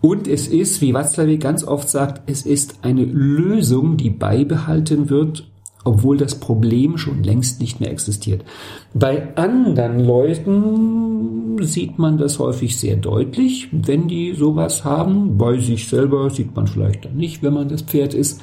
Und 0.00 0.28
es 0.28 0.46
ist, 0.46 0.80
wie 0.80 0.94
Watzlawick 0.94 1.40
ganz 1.40 1.64
oft 1.64 1.88
sagt, 1.88 2.30
es 2.30 2.46
ist 2.46 2.78
eine 2.82 3.04
Lösung, 3.04 3.96
die 3.96 4.10
beibehalten 4.10 5.10
wird, 5.10 5.50
obwohl 5.88 6.18
das 6.18 6.34
Problem 6.34 6.98
schon 6.98 7.22
längst 7.22 7.60
nicht 7.60 7.80
mehr 7.80 7.90
existiert. 7.90 8.44
Bei 8.92 9.34
anderen 9.36 10.04
Leuten 10.04 11.56
sieht 11.62 11.98
man 11.98 12.18
das 12.18 12.38
häufig 12.38 12.76
sehr 12.78 12.96
deutlich, 12.96 13.68
wenn 13.72 14.06
die 14.06 14.34
sowas 14.34 14.84
haben. 14.84 15.38
Bei 15.38 15.58
sich 15.58 15.88
selber 15.88 16.28
sieht 16.28 16.54
man 16.54 16.66
vielleicht 16.66 17.06
dann 17.06 17.16
nicht, 17.16 17.42
wenn 17.42 17.54
man 17.54 17.70
das 17.70 17.82
Pferd 17.82 18.12
ist. 18.12 18.42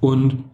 Und 0.00 0.44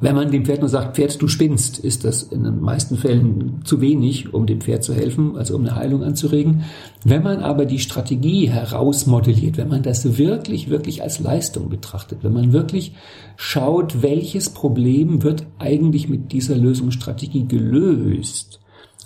wenn 0.00 0.14
man 0.14 0.30
dem 0.30 0.44
Pferd 0.44 0.60
nur 0.60 0.68
sagt, 0.68 0.96
Pferd, 0.96 1.20
du 1.20 1.28
spinnst, 1.28 1.78
ist 1.78 2.04
das 2.04 2.22
in 2.22 2.44
den 2.44 2.60
meisten 2.60 2.96
Fällen 2.96 3.60
zu 3.64 3.80
wenig, 3.80 4.32
um 4.32 4.46
dem 4.46 4.60
Pferd 4.60 4.82
zu 4.82 4.94
helfen, 4.94 5.36
also 5.36 5.54
um 5.54 5.62
eine 5.62 5.74
Heilung 5.74 6.02
anzuregen. 6.02 6.64
Wenn 7.04 7.22
man 7.22 7.40
aber 7.40 7.66
die 7.66 7.78
Strategie 7.78 8.48
herausmodelliert, 8.48 9.58
wenn 9.58 9.68
man 9.68 9.82
das 9.82 10.16
wirklich, 10.16 10.70
wirklich 10.70 11.02
als 11.02 11.20
Leistung 11.20 11.68
betrachtet, 11.68 12.20
wenn 12.22 12.32
man 12.32 12.52
wirklich 12.52 12.94
schaut, 13.36 14.02
welches 14.02 14.50
Problem 14.50 15.22
wird 15.22 15.44
eigentlich 15.58 16.08
mit 16.08 16.32
dieser 16.32 16.56
Lösungsstrategie 16.56 17.46
gelöst, 17.46 18.60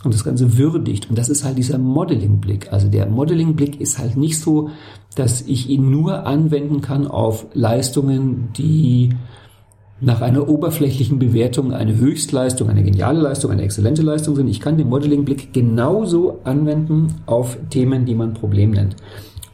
und 0.05 0.13
das 0.13 0.25
Ganze 0.25 0.59
würdigt. 0.59 1.09
Und 1.09 1.17
das 1.17 1.31
ist 1.31 1.45
halt 1.45 1.57
dieser 1.57 1.79
Modeling-Blick. 1.79 2.73
Also 2.73 2.89
der 2.89 3.07
Modeling-Blick 3.07 3.81
ist 3.81 3.99
halt 3.99 4.19
nicht 4.19 4.39
so, 4.39 4.69
dass 5.15 5.41
ich 5.43 5.71
ihn 5.71 5.91
nur 5.91 6.27
anwenden 6.27 6.83
kann 6.83 7.07
auf 7.07 7.47
Leistungen, 7.55 8.51
die 8.57 9.11
nach 10.01 10.21
einer 10.21 10.49
oberflächlichen 10.49 11.19
Bewertung 11.19 11.73
eine 11.73 11.97
Höchstleistung, 11.97 12.69
eine 12.69 12.83
geniale 12.83 13.21
Leistung, 13.21 13.51
eine 13.51 13.63
exzellente 13.63 14.03
Leistung 14.03 14.37
sind. 14.37 14.49
Ich 14.49 14.61
kann 14.61 14.77
den 14.77 14.89
Modeling-Blick 14.89 15.53
genauso 15.53 16.41
anwenden 16.45 17.15
auf 17.27 17.57
Themen, 17.71 18.05
die 18.05 18.15
man 18.15 18.35
Problem 18.35 18.73
nennt. 18.73 18.97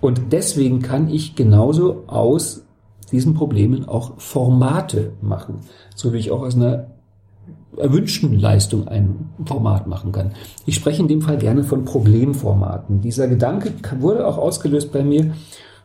Und 0.01 0.33
deswegen 0.33 0.81
kann 0.81 1.11
ich 1.11 1.35
genauso 1.35 2.05
aus 2.07 2.65
diesen 3.13 3.35
Problemen 3.35 3.85
auch 3.85 4.19
Formate 4.19 5.13
machen, 5.21 5.61
so 5.95 6.13
wie 6.13 6.19
ich 6.19 6.31
auch 6.31 6.43
aus 6.43 6.57
einer 6.57 6.87
erwünschten 7.77 8.39
Leistung 8.39 8.89
ein 8.89 9.31
Format 9.45 9.87
machen 9.87 10.13
kann. 10.13 10.33
Ich 10.67 10.75
spreche 10.75 11.03
in 11.03 11.09
dem 11.09 11.23
Fall 11.23 11.39
gerne 11.39 11.65
von 11.65 11.85
Problemformaten. 11.85 13.01
Dieser 13.01 13.29
Gedanke 13.29 13.73
wurde 14.01 14.27
auch 14.27 14.39
ausgelöst 14.39 14.93
bei 14.93 15.03
mir 15.05 15.35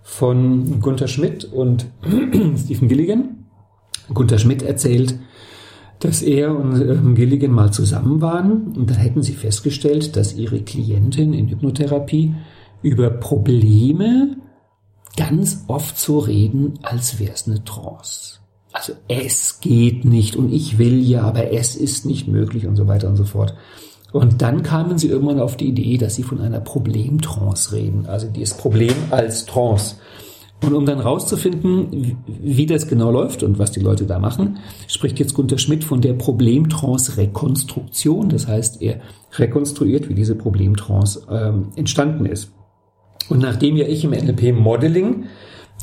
von 0.02 0.80
Gunther 0.82 1.08
Schmidt 1.08 1.46
und 1.46 1.88
Stephen 2.58 2.88
Gilligan 2.88 3.35
Gunther 4.14 4.38
Schmidt 4.38 4.62
erzählt, 4.62 5.18
dass 6.00 6.22
er 6.22 6.56
und 6.56 6.82
ähm, 6.82 7.16
Gilligan 7.16 7.52
mal 7.52 7.72
zusammen 7.72 8.22
waren 8.22 8.74
und 8.76 8.90
dann 8.90 8.98
hätten 8.98 9.24
sie 9.24 9.34
festgestellt, 9.34 10.16
dass 10.16 10.36
ihre 10.36 10.62
Klientin 10.62 11.34
in 11.34 11.48
Hypnotherapie 11.48 12.36
über 12.82 13.10
Probleme 13.10 14.38
ganz 15.18 15.64
oft 15.68 15.98
so 15.98 16.20
reden, 16.20 16.80
als 16.82 17.20
wäre 17.20 17.34
es 17.34 17.48
eine 17.48 17.64
Trance. 17.64 18.40
Also 18.74 18.94
es 19.08 19.62
geht 19.62 20.04
nicht 20.04 20.36
und 20.36 20.52
ich 20.52 20.78
will 20.78 21.02
ja, 21.02 21.22
aber 21.22 21.54
es 21.54 21.78
ist 21.78 22.06
nicht 22.06 22.28
möglich 22.28 22.68
und 22.68 22.76
so 22.76 22.88
weiter 22.88 23.08
und 23.08 23.16
so 23.16 23.24
fort. 23.24 23.56
Und 24.12 24.42
dann 24.42 24.64
kamen 24.64 24.98
sie 24.98 25.08
irgendwann 25.08 25.40
auf 25.40 25.56
die 25.56 25.70
Idee, 25.70 25.98
dass 25.98 26.16
sie 26.16 26.24
von 26.24 26.42
einer 26.42 26.60
Problemtrance 26.60 27.74
reden, 27.74 28.06
also 28.06 28.28
das 28.28 28.56
Problem 28.56 28.94
als 29.12 29.46
Trance. 29.46 29.96
Und 30.64 30.74
um 30.74 30.86
dann 30.86 31.00
rauszufinden, 31.00 32.18
wie 32.26 32.66
das 32.66 32.88
genau 32.88 33.12
läuft 33.12 33.44
und 33.44 33.60
was 33.60 33.72
die 33.72 33.82
Leute 33.82 34.06
da 34.06 34.20
machen, 34.20 34.60
spricht 34.88 35.20
jetzt 35.20 35.34
Gunter 35.34 35.58
Schmidt 35.58 35.84
von 35.84 36.00
der 36.02 36.14
Problemtrance-Rekonstruktion. 36.14 38.30
Das 38.30 38.48
heißt, 38.48 38.82
er 38.82 39.02
rekonstruiert, 39.38 40.08
wie 40.10 40.16
diese 40.16 40.36
Problemtrance 40.36 41.28
ähm, 41.30 41.72
entstanden 41.76 42.26
ist. 42.26 42.54
Und 43.30 43.42
nachdem 43.42 43.76
ja 43.76 43.86
ich 43.86 44.06
im 44.06 44.12
NLP 44.12 44.56
Modeling 44.56 45.26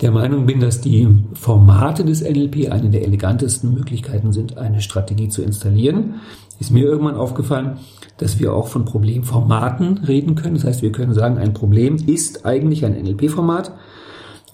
der 0.00 0.10
Meinung 0.10 0.46
bin, 0.46 0.60
dass 0.60 0.80
die 0.80 1.06
Formate 1.34 2.04
des 2.04 2.22
NLP 2.22 2.72
eine 2.72 2.90
der 2.90 3.02
elegantesten 3.02 3.74
Möglichkeiten 3.74 4.32
sind, 4.32 4.56
eine 4.56 4.80
Strategie 4.80 5.28
zu 5.28 5.42
installieren, 5.42 6.14
ist 6.58 6.70
mir 6.70 6.84
irgendwann 6.84 7.16
aufgefallen, 7.16 7.78
dass 8.16 8.38
wir 8.38 8.54
auch 8.54 8.68
von 8.68 8.84
Problemformaten 8.84 9.98
reden 9.98 10.34
können. 10.34 10.54
Das 10.54 10.64
heißt, 10.64 10.82
wir 10.82 10.92
können 10.92 11.12
sagen, 11.12 11.38
ein 11.38 11.52
Problem 11.52 11.96
ist 11.96 12.46
eigentlich 12.46 12.84
ein 12.84 12.94
NLP-Format 12.94 13.72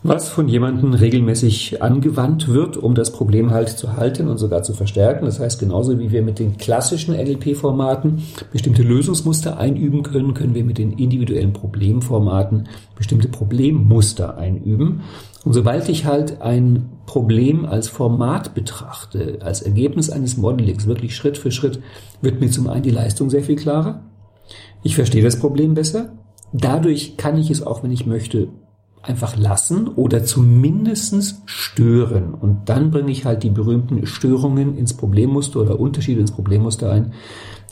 was 0.04 0.28
von 0.28 0.46
jemandem 0.48 0.94
regelmäßig 0.94 1.82
angewandt 1.82 2.46
wird, 2.46 2.76
um 2.76 2.94
das 2.94 3.12
Problem 3.12 3.50
halt 3.50 3.70
zu 3.70 3.96
halten 3.96 4.28
und 4.28 4.38
sogar 4.38 4.62
zu 4.62 4.72
verstärken. 4.72 5.24
Das 5.24 5.40
heißt, 5.40 5.58
genauso 5.58 5.98
wie 5.98 6.12
wir 6.12 6.22
mit 6.22 6.38
den 6.38 6.56
klassischen 6.56 7.16
NLP-Formaten 7.16 8.22
bestimmte 8.52 8.82
Lösungsmuster 8.82 9.58
einüben 9.58 10.04
können, 10.04 10.34
können 10.34 10.54
wir 10.54 10.62
mit 10.62 10.78
den 10.78 10.92
individuellen 10.92 11.52
Problemformaten 11.52 12.68
bestimmte 12.94 13.28
Problemmuster 13.28 14.38
einüben. 14.38 15.00
Und 15.44 15.52
sobald 15.52 15.88
ich 15.88 16.04
halt 16.04 16.42
ein 16.42 16.90
Problem 17.06 17.64
als 17.64 17.88
Format 17.88 18.54
betrachte, 18.54 19.38
als 19.40 19.62
Ergebnis 19.62 20.10
eines 20.10 20.36
Modelings, 20.36 20.86
wirklich 20.86 21.16
Schritt 21.16 21.38
für 21.38 21.50
Schritt, 21.50 21.80
wird 22.22 22.40
mir 22.40 22.50
zum 22.50 22.68
einen 22.68 22.82
die 22.82 22.90
Leistung 22.90 23.30
sehr 23.30 23.42
viel 23.42 23.56
klarer. 23.56 24.04
Ich 24.84 24.94
verstehe 24.94 25.24
das 25.24 25.40
Problem 25.40 25.74
besser. 25.74 26.12
Dadurch 26.52 27.16
kann 27.16 27.36
ich 27.36 27.50
es 27.50 27.66
auch, 27.66 27.82
wenn 27.82 27.90
ich 27.90 28.06
möchte, 28.06 28.48
einfach 29.02 29.36
lassen 29.36 29.88
oder 29.88 30.24
zumindestens 30.24 31.42
stören. 31.46 32.34
Und 32.34 32.68
dann 32.68 32.90
bringe 32.90 33.10
ich 33.10 33.24
halt 33.24 33.42
die 33.42 33.50
berühmten 33.50 34.06
Störungen 34.06 34.76
ins 34.76 34.94
Problemmuster 34.94 35.60
oder 35.60 35.78
Unterschiede 35.78 36.20
ins 36.20 36.32
Problemmuster 36.32 36.90
ein, 36.90 37.12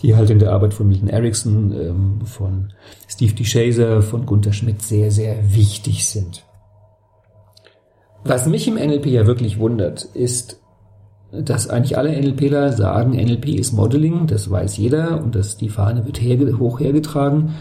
die 0.03 0.15
halt 0.15 0.31
in 0.31 0.39
der 0.39 0.53
Arbeit 0.53 0.75
von 0.75 0.89
Milton 0.89 1.09
Erickson, 1.09 1.73
ähm, 1.73 2.21
von 2.25 2.73
Steve 3.09 3.35
DeShazer, 3.35 4.03
von 4.03 4.27
Gunther 4.27 4.53
Schmidt 4.53 4.83
sehr, 4.83 5.11
sehr 5.11 5.55
wichtig 5.55 6.07
sind. 6.07 6.45
Was 8.25 8.47
mich 8.47 8.67
im 8.67 8.75
NLP 8.75 9.07
ja 9.07 9.27
wirklich 9.27 9.59
wundert, 9.59 10.03
ist, 10.03 10.61
dass 11.33 11.69
eigentlich 11.69 11.99
alle 11.99 12.11
NLPler 12.21 12.73
sagen, 12.73 13.12
NLP 13.12 13.49
ist 13.51 13.73
Modeling, 13.73 14.27
das 14.27 14.51
weiß 14.51 14.77
jeder 14.77 15.23
und 15.23 15.35
dass 15.35 15.57
die 15.57 15.69
Fahne 15.69 16.05
wird 16.07 16.21
hoch 16.59 16.81
hergetragen 16.81 17.55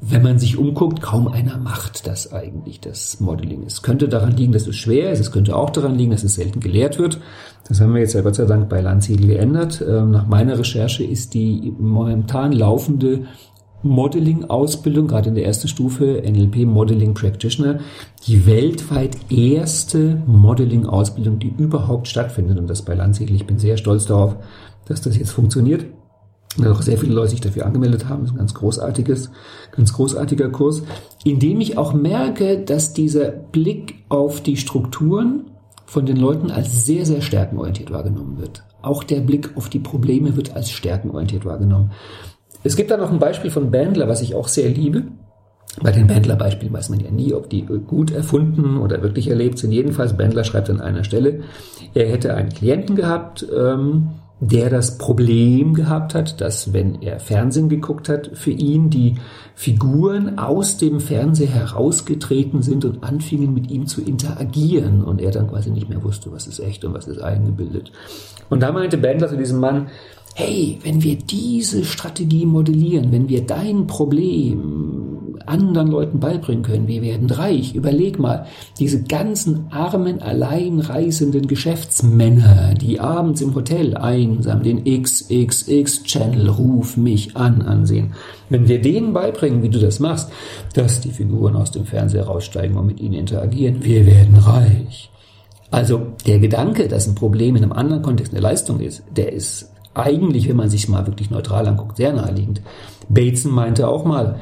wenn 0.00 0.22
man 0.22 0.38
sich 0.38 0.58
umguckt, 0.58 1.00
kaum 1.00 1.26
einer 1.26 1.56
macht 1.56 2.06
das 2.06 2.32
eigentlich, 2.32 2.80
das 2.80 3.18
Modeling. 3.20 3.64
Es 3.66 3.82
könnte 3.82 4.08
daran 4.08 4.36
liegen, 4.36 4.52
dass 4.52 4.66
es 4.66 4.76
schwer 4.76 5.10
ist. 5.10 5.20
Es 5.20 5.32
könnte 5.32 5.56
auch 5.56 5.70
daran 5.70 5.94
liegen, 5.94 6.10
dass 6.10 6.22
es 6.22 6.34
selten 6.34 6.60
gelehrt 6.60 6.98
wird. 6.98 7.18
Das 7.66 7.80
haben 7.80 7.94
wir 7.94 8.00
jetzt 8.00 8.12
ja 8.12 8.20
Gott 8.20 8.34
sei 8.34 8.44
Dank 8.44 8.68
bei 8.68 8.80
Landsiedel 8.80 9.26
geändert. 9.26 9.82
Ähm, 9.86 10.10
nach 10.10 10.26
meiner 10.26 10.58
Recherche 10.58 11.02
ist 11.02 11.34
die 11.34 11.74
momentan 11.78 12.52
laufende 12.52 13.24
Modeling-Ausbildung, 13.82 15.06
gerade 15.06 15.30
in 15.30 15.34
der 15.34 15.46
ersten 15.46 15.68
Stufe, 15.68 16.22
NLP 16.24 16.66
Modeling 16.66 17.14
Practitioner, 17.14 17.80
die 18.26 18.46
weltweit 18.46 19.16
erste 19.30 20.22
Modeling-Ausbildung, 20.26 21.38
die 21.38 21.54
überhaupt 21.56 22.08
stattfindet. 22.08 22.58
Und 22.58 22.68
das 22.68 22.82
bei 22.82 22.94
Landsiedel. 22.94 23.36
Ich 23.36 23.46
bin 23.46 23.58
sehr 23.58 23.76
stolz 23.76 24.06
darauf, 24.06 24.36
dass 24.84 25.00
das 25.00 25.16
jetzt 25.16 25.30
funktioniert 25.30 25.86
weil 26.58 26.72
auch 26.72 26.82
sehr 26.82 26.98
viele 26.98 27.14
Leute 27.14 27.30
sich 27.30 27.40
dafür 27.40 27.66
angemeldet 27.66 28.08
haben. 28.08 28.22
Das 28.22 28.30
ist 28.30 28.34
ein 28.34 28.38
ganz 28.38 28.54
großartiges, 28.54 29.30
ganz 29.72 29.92
großartiger 29.92 30.48
Kurs, 30.50 30.82
in 31.24 31.38
dem 31.38 31.60
ich 31.60 31.78
auch 31.78 31.92
merke, 31.92 32.58
dass 32.58 32.92
dieser 32.92 33.30
Blick 33.30 34.04
auf 34.08 34.40
die 34.40 34.56
Strukturen 34.56 35.50
von 35.86 36.06
den 36.06 36.16
Leuten 36.16 36.50
als 36.50 36.84
sehr, 36.84 37.06
sehr 37.06 37.22
stärkenorientiert 37.22 37.90
wahrgenommen 37.90 38.38
wird. 38.38 38.64
Auch 38.82 39.04
der 39.04 39.20
Blick 39.20 39.56
auf 39.56 39.68
die 39.68 39.78
Probleme 39.78 40.36
wird 40.36 40.54
als 40.54 40.70
stärkenorientiert 40.70 41.44
wahrgenommen. 41.44 41.92
Es 42.64 42.76
gibt 42.76 42.90
da 42.90 42.96
noch 42.96 43.12
ein 43.12 43.18
Beispiel 43.18 43.50
von 43.50 43.70
Bandler, 43.70 44.08
was 44.08 44.22
ich 44.22 44.34
auch 44.34 44.48
sehr 44.48 44.68
liebe. 44.68 45.04
Bei 45.82 45.92
den 45.92 46.06
Bandler-Beispielen 46.06 46.72
weiß 46.72 46.88
man 46.88 47.00
ja 47.00 47.10
nie, 47.10 47.34
ob 47.34 47.50
die 47.50 47.62
gut 47.62 48.10
erfunden 48.10 48.78
oder 48.78 49.02
wirklich 49.02 49.28
erlebt 49.28 49.58
sind. 49.58 49.72
Jedenfalls, 49.72 50.16
Bandler 50.16 50.42
schreibt 50.42 50.70
an 50.70 50.80
einer 50.80 51.04
Stelle, 51.04 51.42
er 51.94 52.08
hätte 52.08 52.34
einen 52.34 52.48
Klienten 52.48 52.96
gehabt, 52.96 53.46
ähm, 53.54 54.10
der 54.38 54.68
das 54.68 54.98
Problem 54.98 55.72
gehabt 55.72 56.14
hat, 56.14 56.40
dass 56.42 56.74
wenn 56.74 57.00
er 57.00 57.20
Fernsehen 57.20 57.70
geguckt 57.70 58.08
hat, 58.08 58.30
für 58.34 58.50
ihn 58.50 58.90
die 58.90 59.14
Figuren 59.54 60.38
aus 60.38 60.76
dem 60.76 61.00
Fernseher 61.00 61.48
herausgetreten 61.48 62.62
sind 62.62 62.84
und 62.84 63.02
anfingen 63.02 63.54
mit 63.54 63.70
ihm 63.70 63.86
zu 63.86 64.02
interagieren 64.02 65.02
und 65.02 65.22
er 65.22 65.30
dann 65.30 65.48
quasi 65.48 65.70
nicht 65.70 65.88
mehr 65.88 66.04
wusste, 66.04 66.32
was 66.32 66.46
ist 66.46 66.58
echt 66.58 66.84
und 66.84 66.92
was 66.92 67.08
ist 67.08 67.20
eingebildet. 67.20 67.90
Und 68.50 68.62
da 68.62 68.72
meinte 68.72 68.98
Bandler 68.98 69.28
zu 69.28 69.38
diesem 69.38 69.58
Mann, 69.58 69.88
hey, 70.34 70.78
wenn 70.82 71.02
wir 71.02 71.16
diese 71.16 71.82
Strategie 71.82 72.44
modellieren, 72.44 73.10
wenn 73.10 73.30
wir 73.30 73.46
dein 73.46 73.86
Problem 73.86 74.95
anderen 75.42 75.88
Leuten 75.88 76.20
beibringen 76.20 76.62
können, 76.62 76.88
wir 76.88 77.02
werden 77.02 77.30
reich. 77.30 77.74
Überleg 77.74 78.18
mal, 78.18 78.46
diese 78.78 79.02
ganzen 79.02 79.66
armen, 79.70 80.22
alleinreisenden 80.22 81.46
Geschäftsmänner, 81.46 82.74
die 82.74 83.00
abends 83.00 83.40
im 83.40 83.54
Hotel 83.54 83.96
einsam 83.96 84.62
den 84.62 84.84
XXX-Channel 84.84 86.48
Ruf 86.48 86.96
mich 86.96 87.36
an 87.36 87.62
ansehen. 87.62 88.14
Wenn 88.48 88.68
wir 88.68 88.80
denen 88.80 89.12
beibringen, 89.12 89.62
wie 89.62 89.70
du 89.70 89.78
das 89.78 90.00
machst, 90.00 90.30
dass 90.74 91.00
die 91.00 91.10
Figuren 91.10 91.56
aus 91.56 91.70
dem 91.70 91.84
Fernseher 91.84 92.26
raussteigen 92.26 92.76
und 92.76 92.86
mit 92.86 93.00
ihnen 93.00 93.14
interagieren, 93.14 93.84
wir 93.84 94.06
werden 94.06 94.36
reich. 94.36 95.10
Also 95.70 96.06
der 96.26 96.38
Gedanke, 96.38 96.88
dass 96.88 97.06
ein 97.06 97.14
Problem 97.14 97.56
in 97.56 97.62
einem 97.62 97.72
anderen 97.72 98.02
Kontext 98.02 98.32
eine 98.32 98.40
Leistung 98.40 98.80
ist, 98.80 99.02
der 99.16 99.32
ist 99.32 99.72
eigentlich, 99.96 100.48
wenn 100.48 100.56
man 100.56 100.68
sich 100.68 100.88
mal 100.88 101.06
wirklich 101.06 101.30
neutral 101.30 101.66
anguckt, 101.66 101.96
sehr 101.96 102.12
naheliegend. 102.12 102.60
Bateson 103.08 103.52
meinte 103.52 103.88
auch 103.88 104.04
mal, 104.04 104.38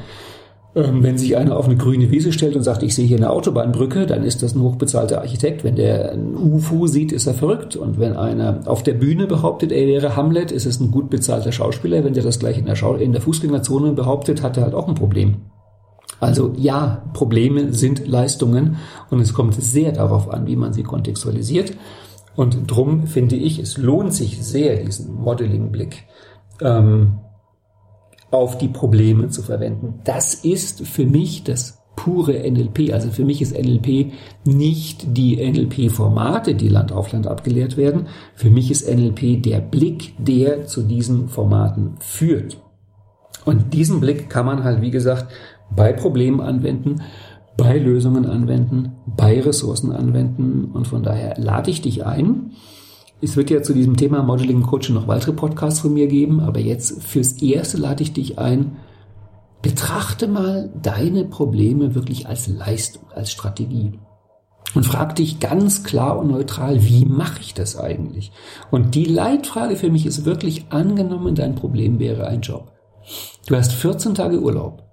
wenn 0.75 1.17
sich 1.17 1.37
einer 1.37 1.55
auf 1.55 1.67
eine 1.67 1.77
grüne 1.77 2.11
Wiese 2.11 2.33
stellt 2.33 2.57
und 2.57 2.63
sagt, 2.63 2.83
ich 2.83 2.93
sehe 2.93 3.07
hier 3.07 3.15
eine 3.15 3.29
Autobahnbrücke, 3.29 4.05
dann 4.05 4.23
ist 4.23 4.43
das 4.43 4.55
ein 4.55 4.61
hochbezahlter 4.61 5.21
Architekt. 5.21 5.63
Wenn 5.63 5.77
der 5.77 6.11
ein 6.11 6.35
UFO 6.35 6.85
sieht, 6.85 7.13
ist 7.13 7.27
er 7.27 7.33
verrückt. 7.33 7.77
Und 7.77 7.97
wenn 7.97 8.17
einer 8.17 8.59
auf 8.65 8.83
der 8.83 8.93
Bühne 8.93 9.25
behauptet, 9.25 9.71
er 9.71 9.87
wäre 9.87 10.17
Hamlet, 10.17 10.51
ist 10.51 10.65
es 10.65 10.81
ein 10.81 10.91
gut 10.91 11.09
bezahlter 11.09 11.53
Schauspieler. 11.53 12.03
Wenn 12.03 12.13
der 12.13 12.23
das 12.23 12.39
gleich 12.39 12.57
in 12.57 12.65
der, 12.65 12.75
Schau 12.75 12.95
in 12.95 13.13
der 13.13 13.21
Fußgängerzone 13.21 13.93
behauptet, 13.93 14.43
hat 14.43 14.57
er 14.57 14.63
halt 14.63 14.73
auch 14.73 14.89
ein 14.89 14.95
Problem. 14.95 15.37
Also 16.19 16.51
ja, 16.57 17.05
Probleme 17.13 17.71
sind 17.71 18.05
Leistungen 18.05 18.75
und 19.09 19.21
es 19.21 19.33
kommt 19.33 19.53
sehr 19.53 19.93
darauf 19.93 20.29
an, 20.29 20.45
wie 20.45 20.57
man 20.57 20.73
sie 20.73 20.83
kontextualisiert. 20.83 21.71
Und 22.35 22.69
drum 22.69 23.07
finde 23.07 23.37
ich, 23.37 23.59
es 23.59 23.77
lohnt 23.77 24.13
sich 24.13 24.43
sehr, 24.43 24.83
diesen 24.83 25.15
Modeling-Blick 25.15 26.03
ähm, 26.61 27.19
auf 28.35 28.57
die 28.57 28.67
Probleme 28.67 29.29
zu 29.29 29.41
verwenden. 29.41 30.01
Das 30.03 30.33
ist 30.33 30.85
für 30.85 31.05
mich 31.05 31.43
das 31.43 31.81
pure 31.95 32.33
NLP. 32.33 32.93
Also 32.93 33.09
für 33.09 33.23
mich 33.23 33.41
ist 33.41 33.57
NLP 33.57 34.11
nicht 34.43 35.17
die 35.17 35.37
NLP-Formate, 35.37 36.53
die 36.53 36.67
Land 36.67 36.91
auf 36.91 37.11
Land 37.13 37.27
abgelehrt 37.27 37.77
werden. 37.77 38.07
Für 38.35 38.49
mich 38.49 38.69
ist 38.69 38.93
NLP 38.93 39.41
der 39.41 39.59
Blick, 39.59 40.13
der 40.17 40.65
zu 40.65 40.83
diesen 40.83 41.29
Formaten 41.29 41.95
führt. 41.99 42.57
Und 43.45 43.73
diesen 43.73 44.01
Blick 44.01 44.29
kann 44.29 44.45
man 44.45 44.63
halt, 44.63 44.81
wie 44.81 44.91
gesagt, 44.91 45.31
bei 45.73 45.93
Problemen 45.93 46.41
anwenden, 46.41 47.01
bei 47.57 47.77
Lösungen 47.77 48.25
anwenden, 48.25 48.91
bei 49.05 49.39
Ressourcen 49.39 49.91
anwenden. 49.93 50.65
Und 50.73 50.87
von 50.87 51.03
daher 51.03 51.35
lade 51.37 51.71
ich 51.71 51.81
dich 51.81 52.05
ein. 52.05 52.51
Es 53.21 53.37
wird 53.37 53.49
ja 53.49 53.61
zu 53.61 53.73
diesem 53.73 53.95
Thema 53.95 54.23
Modeling 54.23 54.61
Coaching 54.61 54.95
noch 54.95 55.07
weitere 55.07 55.33
Podcasts 55.33 55.79
von 55.79 55.93
mir 55.93 56.07
geben, 56.07 56.41
aber 56.41 56.59
jetzt 56.59 57.01
fürs 57.01 57.41
Erste 57.41 57.77
lade 57.77 58.03
ich 58.03 58.13
dich 58.13 58.37
ein, 58.37 58.75
betrachte 59.61 60.27
mal 60.27 60.69
deine 60.81 61.25
Probleme 61.25 61.95
wirklich 61.95 62.27
als 62.27 62.47
Leistung, 62.47 63.03
als 63.13 63.31
Strategie. 63.31 63.99
Und 64.75 64.85
frag 64.85 65.15
dich 65.15 65.39
ganz 65.39 65.83
klar 65.83 66.19
und 66.19 66.27
neutral, 66.27 66.83
wie 66.83 67.05
mache 67.05 67.39
ich 67.39 67.53
das 67.53 67.77
eigentlich? 67.77 68.31
Und 68.71 68.93
die 68.93 69.05
Leitfrage 69.05 69.77
für 69.77 69.89
mich 69.89 70.05
ist 70.05 70.25
wirklich 70.25 70.65
angenommen, 70.69 71.33
dein 71.35 71.55
Problem 71.55 71.99
wäre 71.99 72.27
ein 72.27 72.41
Job. 72.41 72.73
Du 73.47 73.55
hast 73.55 73.71
14 73.71 74.15
Tage 74.15 74.41
Urlaub 74.41 74.84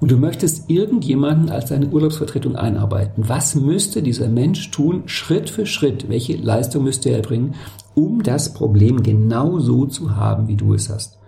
und 0.00 0.10
du 0.10 0.16
möchtest 0.16 0.70
irgendjemanden 0.70 1.50
als 1.50 1.70
deine 1.70 1.88
Urlaubsvertretung 1.88 2.56
einarbeiten. 2.56 3.28
Was 3.28 3.54
müsste 3.54 4.02
dieser 4.02 4.28
Mensch 4.28 4.70
tun, 4.70 5.02
Schritt 5.06 5.50
für 5.50 5.66
Schritt? 5.66 6.08
Welche 6.08 6.36
Leistung 6.36 6.84
müsste 6.84 7.10
er 7.10 7.16
erbringen, 7.16 7.54
um 7.94 8.22
das 8.22 8.54
Problem 8.54 9.02
genau 9.02 9.58
so 9.58 9.86
zu 9.86 10.14
haben, 10.16 10.48
wie 10.48 10.56
du 10.56 10.74
es 10.74 10.88
hast? 10.88 11.18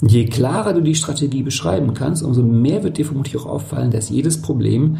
Und 0.00 0.12
je 0.12 0.26
klarer 0.26 0.74
du 0.74 0.82
die 0.82 0.94
Strategie 0.94 1.42
beschreiben 1.42 1.94
kannst, 1.94 2.22
umso 2.22 2.42
mehr 2.42 2.82
wird 2.82 2.98
dir 2.98 3.06
vermutlich 3.06 3.36
auch 3.38 3.46
auffallen, 3.46 3.90
dass 3.90 4.10
jedes 4.10 4.42
Problem 4.42 4.98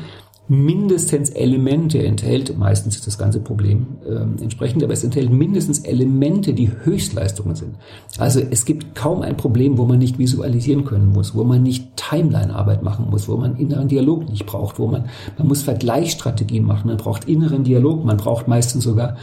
mindestens 0.49 1.31
Elemente 1.31 2.03
enthält, 2.03 2.57
meistens 2.57 2.97
ist 2.97 3.07
das 3.07 3.19
ganze 3.19 3.41
Problem 3.41 3.87
äh, 4.05 4.43
entsprechend, 4.43 4.85
aber 4.85 4.93
es 4.93 5.03
enthält 5.03 5.31
mindestens 5.31 5.81
Elemente, 5.81 6.55
die 6.55 6.71
Höchstleistungen 6.85 7.57
sind. 7.57 7.75
Also 8.19 8.41
es 8.41 8.65
gibt 8.65 8.95
kaum 8.95 9.23
ein 9.23 9.37
Problem, 9.37 9.77
wo 9.77 9.85
man 9.85 9.99
nicht 9.99 10.19
visualisieren 10.19 10.85
können 10.85 11.13
muss, 11.13 11.35
wo 11.35 11.43
man 11.43 11.63
nicht 11.63 11.97
Timeline-Arbeit 11.97 12.83
machen 12.83 13.11
muss, 13.11 13.29
wo 13.29 13.37
man 13.37 13.57
inneren 13.57 13.89
Dialog 13.89 14.29
nicht 14.29 14.47
braucht, 14.47 14.79
wo 14.79 14.87
man, 14.87 15.07
man 15.37 15.49
muss 15.49 15.63
Vergleichsstrategien 15.63 16.65
machen, 16.65 16.89
man 16.89 16.97
braucht 16.97 17.25
inneren 17.25 17.65
Dialog, 17.65 18.05
man 18.05 18.17
braucht 18.17 18.47
meistens 18.47 18.85
sogar 18.85 19.17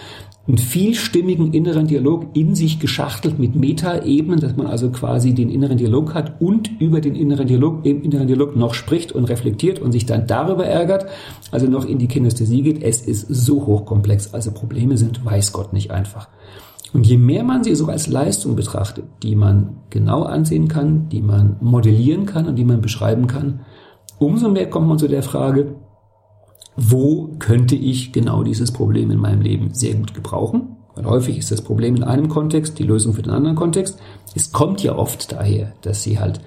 einen 0.46 0.58
vielstimmigen 0.58 1.54
inneren 1.54 1.88
Dialog 1.88 2.28
in 2.34 2.54
sich 2.54 2.80
geschachtelt 2.80 3.40
mit 3.40 3.56
Metaebenen, 3.56 4.42
dass 4.42 4.58
man 4.58 4.68
also 4.68 4.90
quasi 4.90 5.34
den 5.34 5.50
inneren 5.50 5.78
Dialog 5.78 6.14
hat 6.14 6.42
und 6.42 6.70
über 6.82 7.00
den 7.00 7.16
inneren 7.16 7.48
Dialog 7.48 7.86
im 7.86 8.02
inneren 8.04 8.28
Dialog 8.28 8.56
noch 8.56 8.74
spricht 8.74 9.14
und 9.14 9.26
reflektiert 9.26 9.80
und 9.80 9.94
sich 9.94 10.06
dann 10.06 10.28
darüber 10.28 10.66
ärgert, 10.66 11.06
also 11.52 11.68
noch 11.68 11.86
in 11.86 11.98
die 11.98 12.10
Kinästhesie 12.10 12.62
geht. 12.62 12.84
Es 12.84 13.02
ist 13.02 13.28
so 13.30 13.66
hochkomplex, 13.66 14.34
also 14.34 14.52
Probleme 14.52 14.98
sind 14.98 15.24
weiß 15.24 15.54
Gott 15.54 15.72
nicht 15.72 15.92
einfach. 15.92 16.28
Und 16.92 17.08
je 17.08 17.18
mehr 17.18 17.46
man 17.46 17.64
sie 17.64 17.74
so 17.74 17.88
als 17.88 18.08
Leistung 18.08 18.56
betrachtet, 18.58 19.06
die 19.24 19.36
man 19.36 19.78
genau 19.90 20.24
ansehen 20.24 20.68
kann, 20.68 21.08
die 21.08 21.22
man 21.22 21.56
modellieren 21.62 22.26
kann 22.26 22.48
und 22.48 22.58
die 22.58 22.66
man 22.66 22.82
beschreiben 22.82 23.28
kann, 23.28 23.62
umso 24.20 24.50
mehr 24.50 24.70
kommt 24.70 24.88
man 24.90 25.00
zu 25.00 25.08
der 25.08 25.24
Frage, 25.24 25.76
wo 26.76 27.36
könnte 27.40 27.76
ich 27.76 28.12
genau 28.12 28.44
dieses 28.44 28.72
Problem 28.72 29.12
in 29.12 29.20
meinem 29.20 29.42
Leben 29.42 29.74
sehr 29.74 29.96
gut 29.96 30.14
gebrauchen? 30.14 30.78
Weil 30.96 31.06
häufig 31.06 31.38
ist 31.38 31.52
das 31.52 31.62
Problem 31.62 31.96
in 31.96 32.04
einem 32.04 32.30
Kontext, 32.30 32.78
die 32.78 32.84
Lösung 32.84 33.14
für 33.14 33.24
den 33.24 33.34
anderen 33.34 33.56
Kontext. 33.56 34.00
Es 34.36 34.52
kommt 34.52 34.84
ja 34.84 34.96
oft 34.96 35.32
daher, 35.32 35.74
dass 35.82 36.04
sie 36.04 36.20
halt 36.20 36.42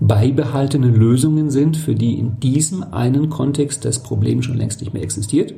beibehaltene 0.00 0.88
Lösungen 0.88 1.50
sind, 1.50 1.76
für 1.76 1.94
die 1.94 2.18
in 2.18 2.40
diesem 2.40 2.82
einen 2.82 3.28
Kontext 3.28 3.84
das 3.84 4.02
Problem 4.02 4.42
schon 4.42 4.56
längst 4.56 4.80
nicht 4.80 4.94
mehr 4.94 5.02
existiert. 5.02 5.54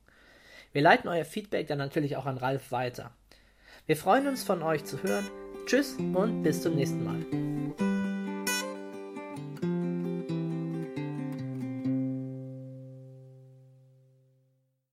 Wir 0.76 0.82
leiten 0.82 1.08
euer 1.08 1.24
Feedback 1.24 1.68
dann 1.68 1.78
natürlich 1.78 2.18
auch 2.18 2.26
an 2.26 2.38
Ralf 2.38 2.74
weiter. 2.74 3.12
Wir 3.86 3.96
freuen 3.96 4.28
uns 4.28 4.44
von 4.44 4.62
euch 4.62 4.84
zu 4.84 5.02
hören. 5.04 5.26
Tschüss 5.66 5.94
und 5.94 6.44
bis 6.44 6.64
zum 6.64 6.76
nächsten 6.76 7.02
Mal. 7.02 7.95